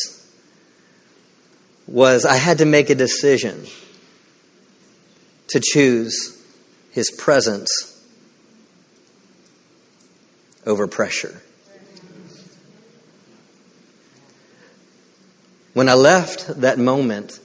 [1.86, 3.64] was I had to make a decision
[5.48, 6.38] to choose
[6.90, 7.98] his presence
[10.66, 11.40] over pressure.
[15.72, 17.40] When I left that moment,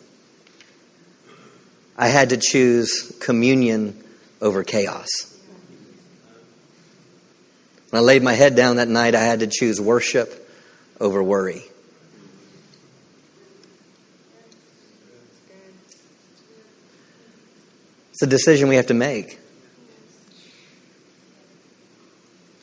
[1.97, 4.01] I had to choose communion
[4.41, 5.31] over chaos.
[7.89, 10.49] When I laid my head down that night, I had to choose worship
[10.99, 11.63] over worry.
[18.11, 19.39] It's a decision we have to make.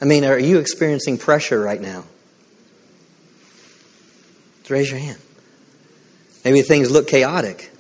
[0.01, 2.05] I mean, are you experiencing pressure right now?
[4.61, 5.19] Just raise your hand.
[6.45, 7.71] Maybe things look chaotic.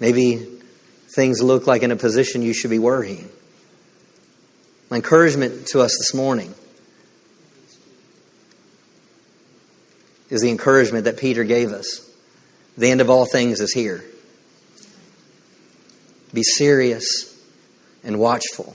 [0.00, 0.36] Maybe
[1.14, 3.28] things look like in a position you should be worrying.
[4.88, 6.54] My encouragement to us this morning
[10.30, 12.08] is the encouragement that Peter gave us.
[12.78, 14.02] The end of all things is here.
[16.32, 17.36] Be serious
[18.02, 18.74] and watchful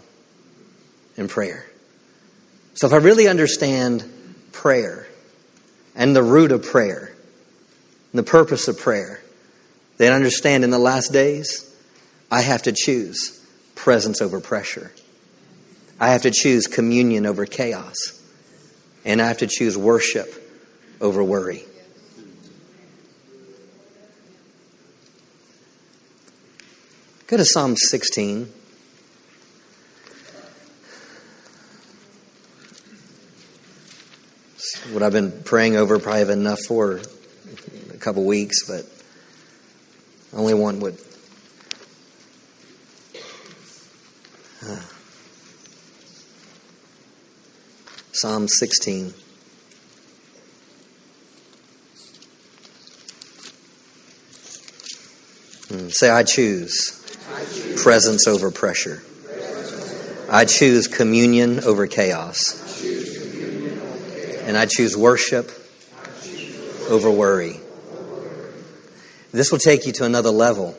[1.17, 1.65] in prayer.
[2.75, 4.03] So, if I really understand
[4.51, 5.07] prayer
[5.95, 7.11] and the root of prayer,
[8.11, 9.21] and the purpose of prayer,
[9.97, 11.71] then understand in the last days,
[12.31, 13.39] I have to choose
[13.75, 14.91] presence over pressure.
[15.99, 18.21] I have to choose communion over chaos.
[19.05, 20.33] And I have to choose worship
[20.99, 21.63] over worry.
[27.27, 28.51] Go to Psalm 16.
[34.91, 37.01] what I've been praying over probably enough for
[37.93, 38.85] a couple weeks, but
[40.35, 40.97] only one would.
[48.11, 49.13] Psalm 16.
[55.67, 57.83] Hmm, say, I choose, I choose.
[57.83, 59.03] presence over pressure.
[60.29, 62.61] I choose communion over chaos.
[64.43, 65.51] And I choose worship
[66.89, 67.59] over worry.
[69.35, 70.75] This will take you to another level.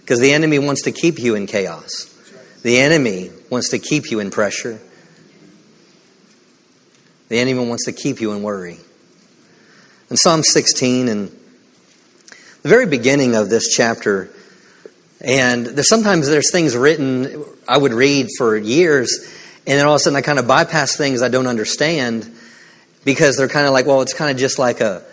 [0.00, 2.06] Because the enemy wants to keep you in chaos.
[2.62, 4.80] The enemy wants to keep you in pressure.
[7.28, 8.78] The enemy wants to keep you in worry.
[10.10, 11.28] In Psalm 16 and
[12.62, 14.30] the very beginning of this chapter,
[15.20, 19.96] and there's sometimes there's things written I would read for years and then all of
[19.96, 22.28] a sudden, I kind of bypass things I don't understand
[23.04, 25.04] because they're kind of like, well, it's kind of just like a,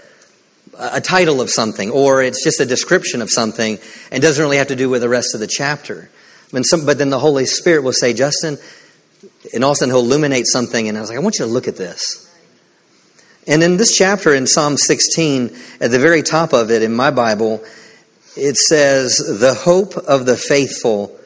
[0.78, 3.80] a title of something, or it's just a description of something,
[4.11, 6.09] and doesn't really have to do with the rest of the chapter.
[6.61, 8.57] Some, but then the Holy Spirit will say, Justin,
[9.53, 11.45] and all of a sudden he'll illuminate something, and I was like, I want you
[11.45, 12.23] to look at this.
[13.47, 17.11] And in this chapter in Psalm 16, at the very top of it in my
[17.11, 17.63] Bible,
[18.36, 21.17] it says, The hope of the faithful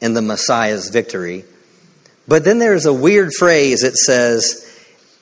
[0.00, 1.44] in the Messiah's victory.
[2.28, 4.66] But then there's a weird phrase that says,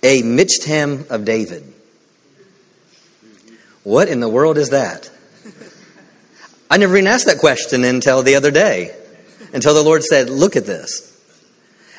[0.03, 1.75] a Michtam of David.
[3.89, 5.11] What in the world is that?
[6.71, 8.95] I never even asked that question until the other day,
[9.55, 11.11] until the Lord said, Look at this.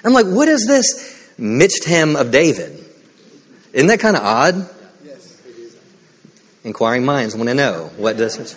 [0.04, 2.86] I'm like, What is this Michtam of David?
[3.74, 4.70] Isn't that kind of odd?
[6.64, 8.56] Inquiring minds want to know what does.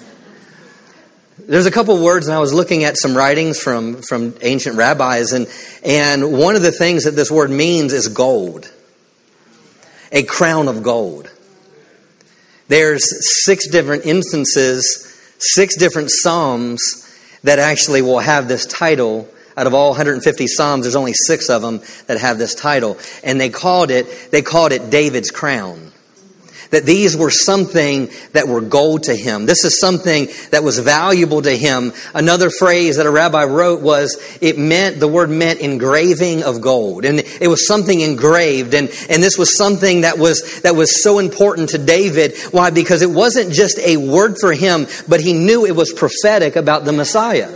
[1.39, 5.33] There's a couple words, and I was looking at some writings from, from ancient rabbis,
[5.33, 5.47] and,
[5.83, 8.71] and one of the things that this word means is gold.
[10.13, 11.31] A crown of gold.
[12.73, 13.05] There's
[13.45, 16.81] six different instances, six different psalms
[17.43, 19.29] that actually will have this title.
[19.59, 23.39] Out of all 150 psalms, there's only six of them that have this title, and
[23.39, 25.92] they called it they called it David's crown
[26.73, 29.47] that these were something that were gold to him.
[29.47, 31.93] This is something that was valuable to him.
[32.15, 37.05] Another phrase that a rabbi wrote was it meant, the word meant engraving of gold.
[37.05, 38.75] And it was something engraved.
[38.75, 42.37] And, and this was something that was, that was so important to David.
[42.51, 42.71] Why?
[42.71, 46.87] Because it wasn't just a word for him, but he knew it was prophetic about
[46.87, 47.51] the Messiah.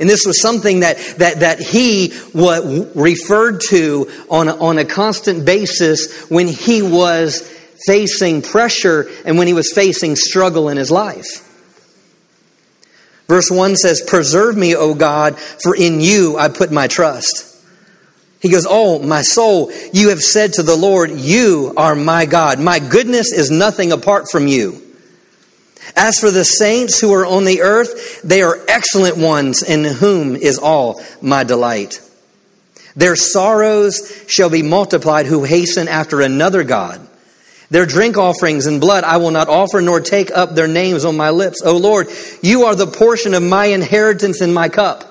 [0.00, 5.46] And this was something that, that, that he was referred to on on a constant
[5.46, 7.48] basis when he was
[7.86, 11.48] facing pressure and when he was facing struggle in his life.
[13.28, 17.48] Verse 1 says, Preserve me, O God, for in you I put my trust.
[18.40, 22.60] He goes, Oh, my soul, you have said to the Lord, You are my God.
[22.60, 24.82] My goodness is nothing apart from you.
[25.96, 30.36] As for the saints who are on the earth, they are excellent ones in whom
[30.36, 32.00] is all my delight.
[32.96, 37.06] Their sorrows shall be multiplied who hasten after another God.
[37.72, 41.16] Their drink offerings and blood I will not offer, nor take up their names on
[41.16, 41.62] my lips.
[41.64, 42.08] O Lord,
[42.42, 45.04] you are the portion of my inheritance in my cup.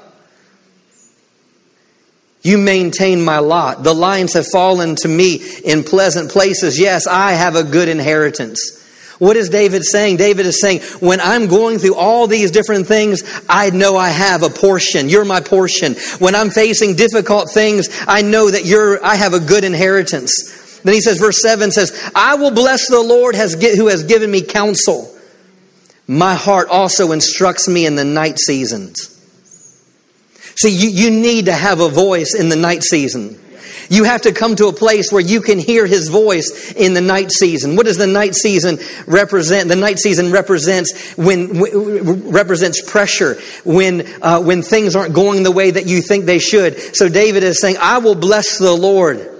[2.44, 3.82] You maintain my lot.
[3.82, 6.80] The lines have fallen to me in pleasant places.
[6.80, 8.78] Yes, I have a good inheritance.
[9.18, 10.18] What is David saying?
[10.18, 14.44] David is saying, when I'm going through all these different things, I know I have
[14.44, 15.10] a portion.
[15.10, 15.96] You're my portion.
[16.20, 20.61] When I'm facing difficult things, I know that you're, I have a good inheritance.
[20.84, 24.32] Then he says, verse 7 says, I will bless the Lord has, who has given
[24.32, 25.16] me counsel.
[26.08, 29.08] My heart also instructs me in the night seasons.
[30.56, 33.40] See, you, you need to have a voice in the night season.
[33.90, 37.02] You have to come to a place where you can hear his voice in the
[37.02, 37.76] night season.
[37.76, 39.68] What does the night season represent?
[39.68, 41.62] The night season represents when,
[42.32, 46.96] represents pressure when uh, when things aren't going the way that you think they should.
[46.96, 49.31] So David is saying, "I will bless the Lord."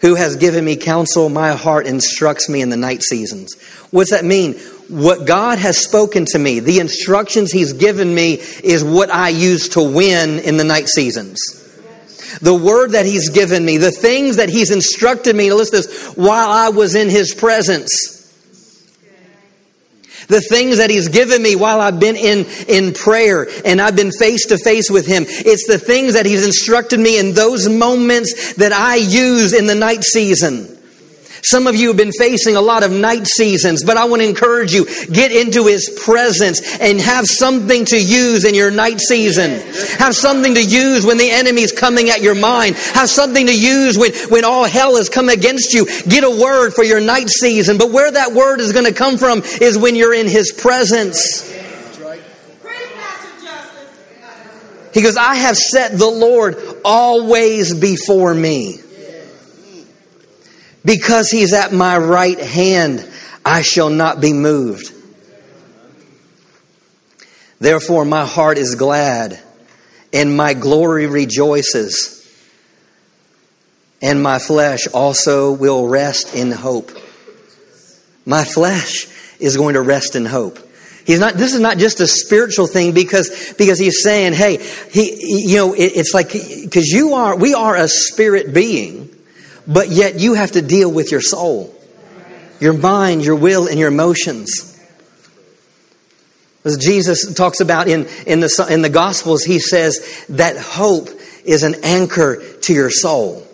[0.00, 1.28] Who has given me counsel?
[1.28, 3.54] My heart instructs me in the night seasons.
[3.90, 4.54] What's that mean?
[4.88, 9.70] What God has spoken to me, the instructions He's given me, is what I use
[9.70, 11.62] to win in the night seasons
[12.42, 15.88] the word that He's given me, the things that He's instructed me to listen to
[15.88, 18.15] this while I was in His presence.
[20.28, 24.12] The things that He's given me while I've been in, in prayer and I've been
[24.12, 25.24] face to face with Him.
[25.26, 29.74] It's the things that He's instructed me in those moments that I use in the
[29.74, 30.75] night season.
[31.46, 34.28] Some of you have been facing a lot of night seasons, but I want to
[34.28, 39.60] encourage you, get into His presence and have something to use in your night season.
[40.00, 42.74] Have something to use when the enemy's coming at your mind.
[42.94, 45.86] Have something to use when, when all hell has come against you.
[46.08, 47.78] Get a word for your night season.
[47.78, 51.48] But where that word is going to come from is when you're in His presence.
[54.92, 58.80] He goes, I have set the Lord always before me.
[60.86, 63.04] Because he's at my right hand,
[63.44, 64.92] I shall not be moved.
[67.58, 69.40] Therefore, my heart is glad,
[70.12, 72.22] and my glory rejoices,
[74.00, 76.92] and my flesh also will rest in hope.
[78.24, 79.08] My flesh
[79.40, 80.60] is going to rest in hope.
[81.04, 84.58] He's not, this is not just a spiritual thing because, because he's saying, hey,
[84.92, 89.15] he, you know, it, it's like, because you are, we are a spirit being.
[89.66, 91.74] But yet you have to deal with your soul,
[92.60, 94.72] your mind, your will, and your emotions.
[96.64, 101.08] As Jesus talks about in, in, the, in the Gospels, he says that hope
[101.44, 103.46] is an anchor to your soul.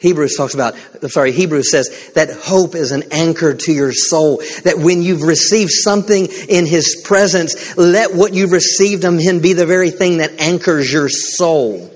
[0.00, 0.76] Hebrews talks about,
[1.08, 4.38] sorry, Hebrews says that hope is an anchor to your soul.
[4.62, 9.54] That when you've received something in His presence, let what you've received from Him be
[9.54, 11.92] the very thing that anchors your soul.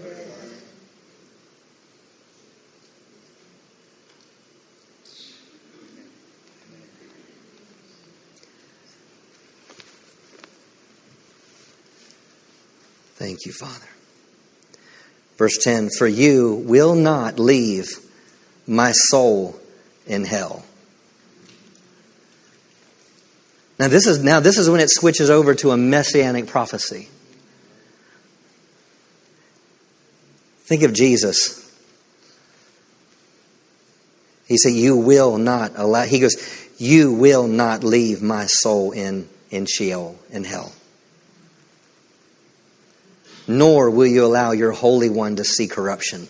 [13.46, 13.86] You, Father.
[15.36, 17.98] Verse 10 For you will not leave
[18.66, 19.58] my soul
[20.06, 20.64] in hell.
[23.78, 27.08] Now this is now this is when it switches over to a messianic prophecy.
[30.64, 31.58] Think of Jesus.
[34.46, 36.36] He said, You will not allow he goes,
[36.78, 40.72] You will not leave my soul in, in Sheol, in hell
[43.46, 46.28] nor will you allow your Holy One to see corruption.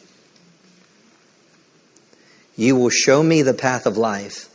[2.57, 4.49] You will show me the path of life.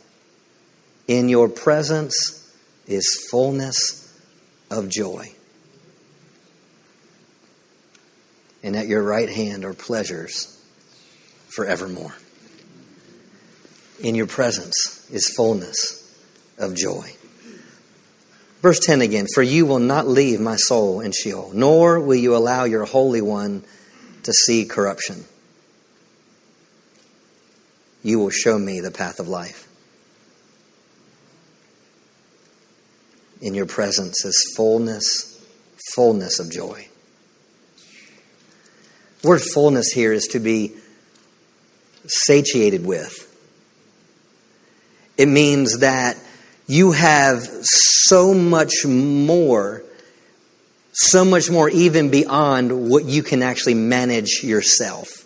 [1.06, 2.52] In your presence
[2.86, 4.04] is fullness
[4.70, 5.32] of joy.
[8.62, 10.54] And at your right hand are pleasures
[11.48, 12.14] forevermore.
[14.00, 16.04] In your presence is fullness
[16.58, 17.12] of joy.
[18.60, 22.36] Verse 10 again For you will not leave my soul in Sheol, nor will you
[22.36, 23.64] allow your Holy One
[24.24, 25.24] to see corruption.
[28.02, 29.66] You will show me the path of life.
[33.40, 35.40] In your presence is fullness,
[35.94, 36.88] fullness of joy.
[39.22, 40.74] The word fullness here is to be
[42.06, 43.24] satiated with.
[45.16, 46.16] It means that
[46.68, 49.82] you have so much more,
[50.92, 55.24] so much more even beyond what you can actually manage yourself.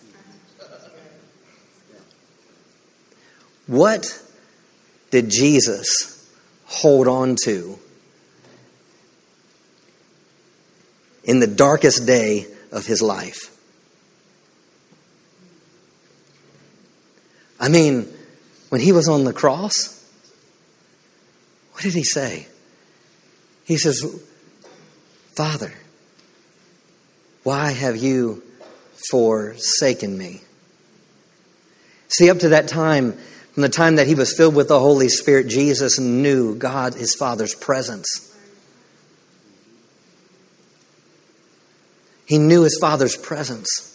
[3.67, 4.19] What
[5.11, 6.25] did Jesus
[6.65, 7.77] hold on to
[11.25, 13.49] in the darkest day of his life?
[17.59, 18.13] I mean,
[18.69, 20.02] when he was on the cross,
[21.83, 22.47] what did he say?
[23.65, 24.05] He says,
[25.35, 25.75] Father,
[27.43, 28.41] why have you
[29.11, 30.43] forsaken me?
[32.07, 33.19] See, up to that time,
[33.55, 37.17] From the time that he was filled with the Holy Spirit, Jesus knew God, his
[37.17, 38.33] Father's presence.
[42.27, 43.89] He knew his Father's presence.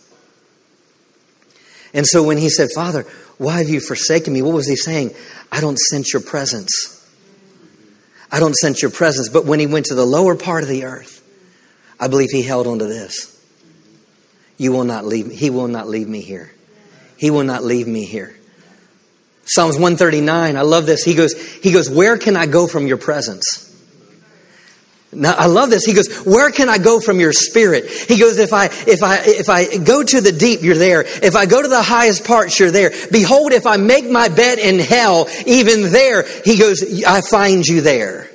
[1.94, 3.04] And so when he said, Father,
[3.38, 4.42] why have you forsaken me?
[4.42, 5.16] What was he saying?
[5.54, 6.97] I don't sense your presence.
[8.32, 9.30] I don't sense your presence.
[9.30, 11.24] But when he went to the lower part of the earth,
[12.00, 13.34] I believe he held on to this.
[14.58, 15.36] You will not leave me.
[15.36, 16.52] He will not leave me here.
[17.18, 18.36] He will not leave me here.
[19.46, 21.04] Psalms 139, I love this.
[21.04, 23.64] He goes, he goes, where can I go from your presence?
[25.18, 25.84] Now I love this.
[25.84, 29.18] He goes, "Where can I go from your spirit?" He goes, "If I if I
[29.18, 31.02] if I go to the deep, you're there.
[31.02, 32.94] If I go to the highest parts, you're there.
[33.12, 37.82] Behold, if I make my bed in hell, even there, he goes, I find you
[37.82, 38.30] there."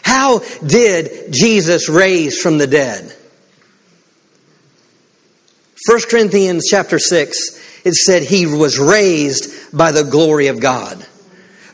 [0.00, 3.12] How did Jesus raise from the dead?
[5.86, 11.04] 1 Corinthians chapter 6, it said he was raised by the glory of God.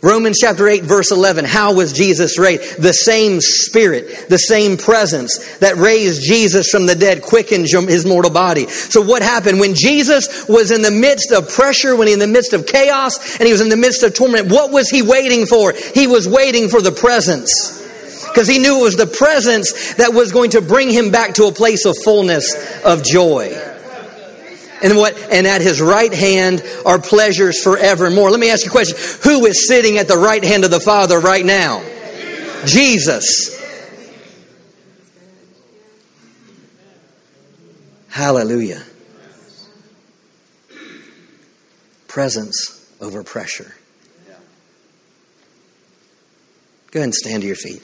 [0.04, 2.82] Romans chapter 8 verse 11, how was Jesus raised?
[2.82, 8.32] The same spirit, the same presence that raised Jesus from the dead quickened his mortal
[8.32, 8.66] body.
[8.66, 9.60] So what happened?
[9.60, 13.38] When Jesus was in the midst of pressure, when he in the midst of chaos,
[13.38, 15.72] and he was in the midst of torment, what was he waiting for?
[15.72, 17.78] He was waiting for the presence.
[18.26, 21.44] Because he knew it was the presence that was going to bring him back to
[21.44, 23.71] a place of fullness of joy.
[24.82, 25.16] And what?
[25.30, 28.30] And at his right hand are pleasures forevermore.
[28.30, 28.96] Let me ask you a question.
[29.22, 31.82] Who is sitting at the right hand of the Father right now?
[32.66, 33.60] Jesus.
[38.08, 38.82] Hallelujah.
[42.08, 43.74] Presence over pressure.
[46.90, 47.82] Go ahead and stand to your feet.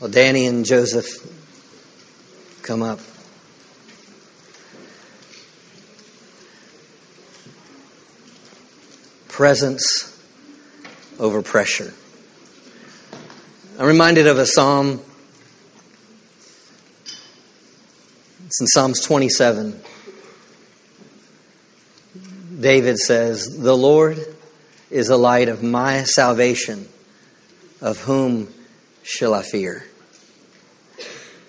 [0.00, 1.39] Well, Danny and Joseph
[2.70, 3.00] come up.
[9.26, 10.16] Presence
[11.18, 11.92] over pressure.
[13.76, 15.00] I'm reminded of a psalm.
[18.46, 19.82] It's in Psalms 27.
[22.60, 24.24] David says, The Lord
[24.92, 26.88] is the light of my salvation.
[27.80, 28.46] Of whom
[29.02, 29.84] shall I fear?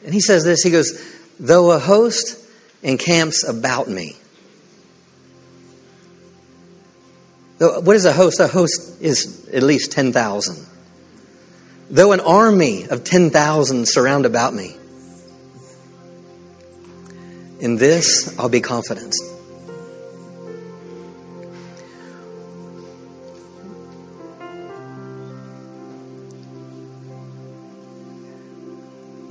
[0.03, 0.99] And he says this He goes,
[1.39, 2.37] Though a host
[2.83, 4.15] encamps about me.
[7.59, 8.39] What is a host?
[8.39, 10.65] A host is at least 10,000.
[11.91, 14.75] Though an army of 10,000 surround about me,
[17.59, 19.13] in this I'll be confident.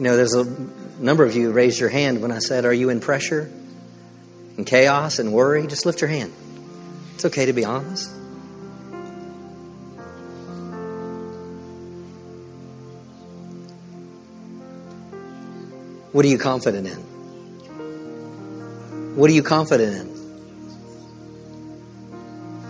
[0.01, 0.47] You know, there's a
[0.99, 3.53] number of you raised your hand when I said, Are you in pressure
[4.57, 5.67] and chaos and worry?
[5.67, 6.33] Just lift your hand.
[7.17, 8.11] It's okay to be honest.
[16.13, 16.97] What are you confident in?
[19.17, 20.09] What are you confident in?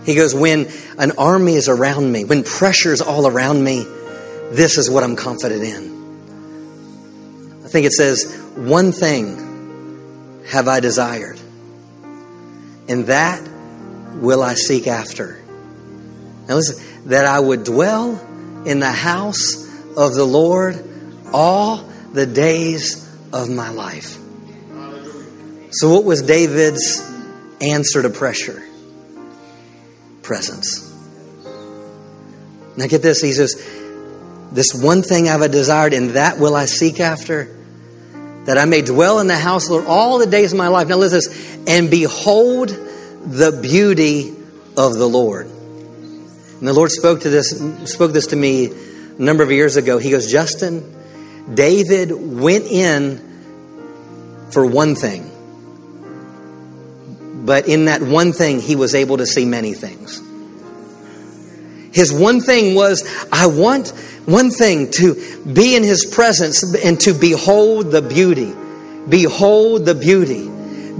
[0.05, 0.67] He goes, When
[0.97, 3.85] an army is around me, when pressure is all around me,
[4.51, 6.00] this is what I'm confident in.
[7.71, 11.39] I think it says, One thing have I desired,
[12.89, 13.41] and that
[14.15, 15.41] will I seek after.
[16.49, 18.19] Now listen, that I would dwell
[18.65, 19.65] in the house
[19.95, 20.83] of the Lord
[21.31, 21.77] all
[22.11, 24.17] the days of my life.
[25.71, 27.09] So, what was David's
[27.61, 28.61] answer to pressure?
[30.23, 30.93] Presence.
[32.75, 33.21] Now, get this.
[33.21, 33.55] He says,
[34.51, 37.59] This one thing I've desired, and that will I seek after
[38.45, 40.67] that I may dwell in the house of the Lord all the days of my
[40.67, 40.87] life.
[40.87, 44.29] Now listen, and behold the beauty
[44.77, 45.45] of the Lord.
[45.45, 47.51] And the Lord spoke to this,
[47.91, 49.97] spoke this to me a number of years ago.
[49.97, 50.95] He goes, Justin,
[51.53, 55.27] David went in for one thing.
[57.45, 60.21] But in that one thing, he was able to see many things.
[61.91, 63.89] His one thing was, I want
[64.25, 65.15] one thing to
[65.45, 68.53] be in His presence and to behold the beauty.
[69.09, 70.49] Behold the beauty.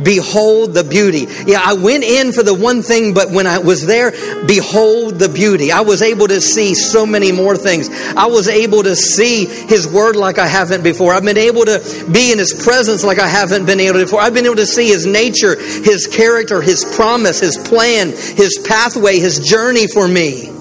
[0.03, 1.27] Behold the beauty.
[1.45, 4.11] Yeah, I went in for the one thing, but when I was there,
[4.45, 5.71] behold the beauty.
[5.71, 7.89] I was able to see so many more things.
[8.15, 11.13] I was able to see His Word like I haven't before.
[11.13, 14.21] I've been able to be in His presence like I haven't been able to before.
[14.21, 19.19] I've been able to see His nature, His character, His promise, His plan, His pathway,
[19.19, 20.60] His journey for me.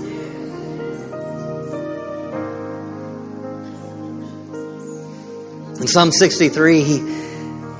[5.92, 6.98] Psalm 63, he,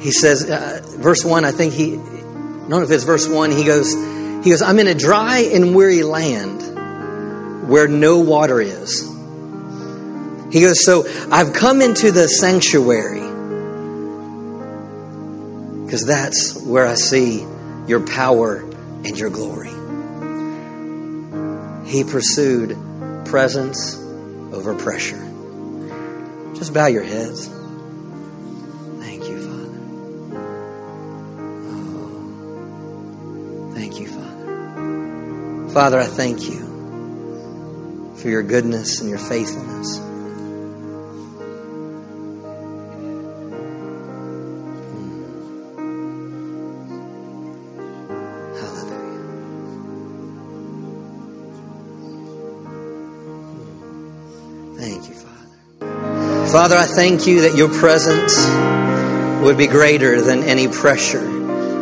[0.01, 1.97] he says, uh, verse 1, I think he,
[2.71, 3.51] know if it's verse 1.
[3.51, 9.03] He goes, he goes, I'm in a dry and weary land where no water is.
[10.51, 13.21] He goes, So I've come into the sanctuary
[15.85, 17.47] because that's where I see
[17.87, 19.71] your power and your glory.
[21.89, 22.77] He pursued
[23.27, 25.27] presence over pressure.
[26.55, 27.49] Just bow your heads.
[35.73, 36.01] Father.
[36.01, 39.99] I thank you for your goodness and your faithfulness.
[48.59, 49.21] Hallelujah.
[54.77, 56.47] Thank you, Father.
[56.49, 58.45] Father, I thank you that your presence
[59.45, 61.25] would be greater than any pressure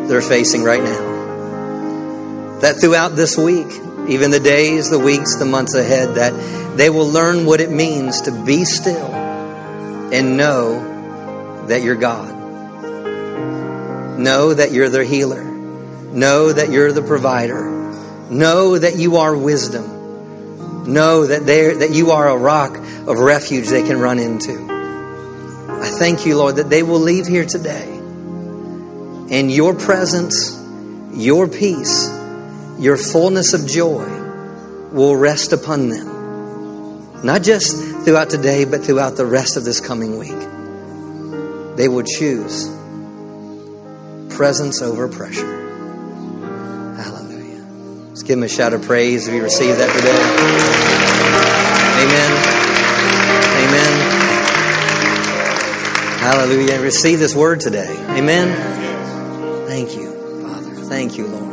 [0.06, 1.07] they're facing right now.
[2.60, 3.68] That throughout this week,
[4.08, 8.22] even the days, the weeks, the months ahead, that they will learn what it means
[8.22, 12.34] to be still and know that you're God.
[14.18, 15.44] Know that you're their healer.
[15.44, 17.70] Know that you're the provider.
[18.30, 19.98] Know that you are wisdom
[20.88, 24.66] know that, that you are a rock of refuge they can run into.
[25.70, 27.88] I thank you, Lord, that they will leave here today
[29.30, 30.58] and your presence,
[31.12, 32.08] your peace,
[32.78, 34.06] your fullness of joy
[34.92, 37.24] will rest upon them.
[37.24, 40.38] Not just throughout today, but throughout the rest of this coming week.
[41.76, 42.68] They will choose
[44.36, 45.56] presence over pressure.
[46.96, 47.64] Hallelujah.
[48.08, 50.14] Let's give him a shout of praise if you receive that today.
[52.04, 52.30] Amen.
[53.64, 54.18] Amen.
[56.20, 56.80] Hallelujah.
[56.80, 57.96] Receive this word today.
[58.10, 59.66] Amen.
[59.66, 60.12] Thank you,
[60.42, 60.74] Father.
[60.86, 61.47] Thank you, Lord.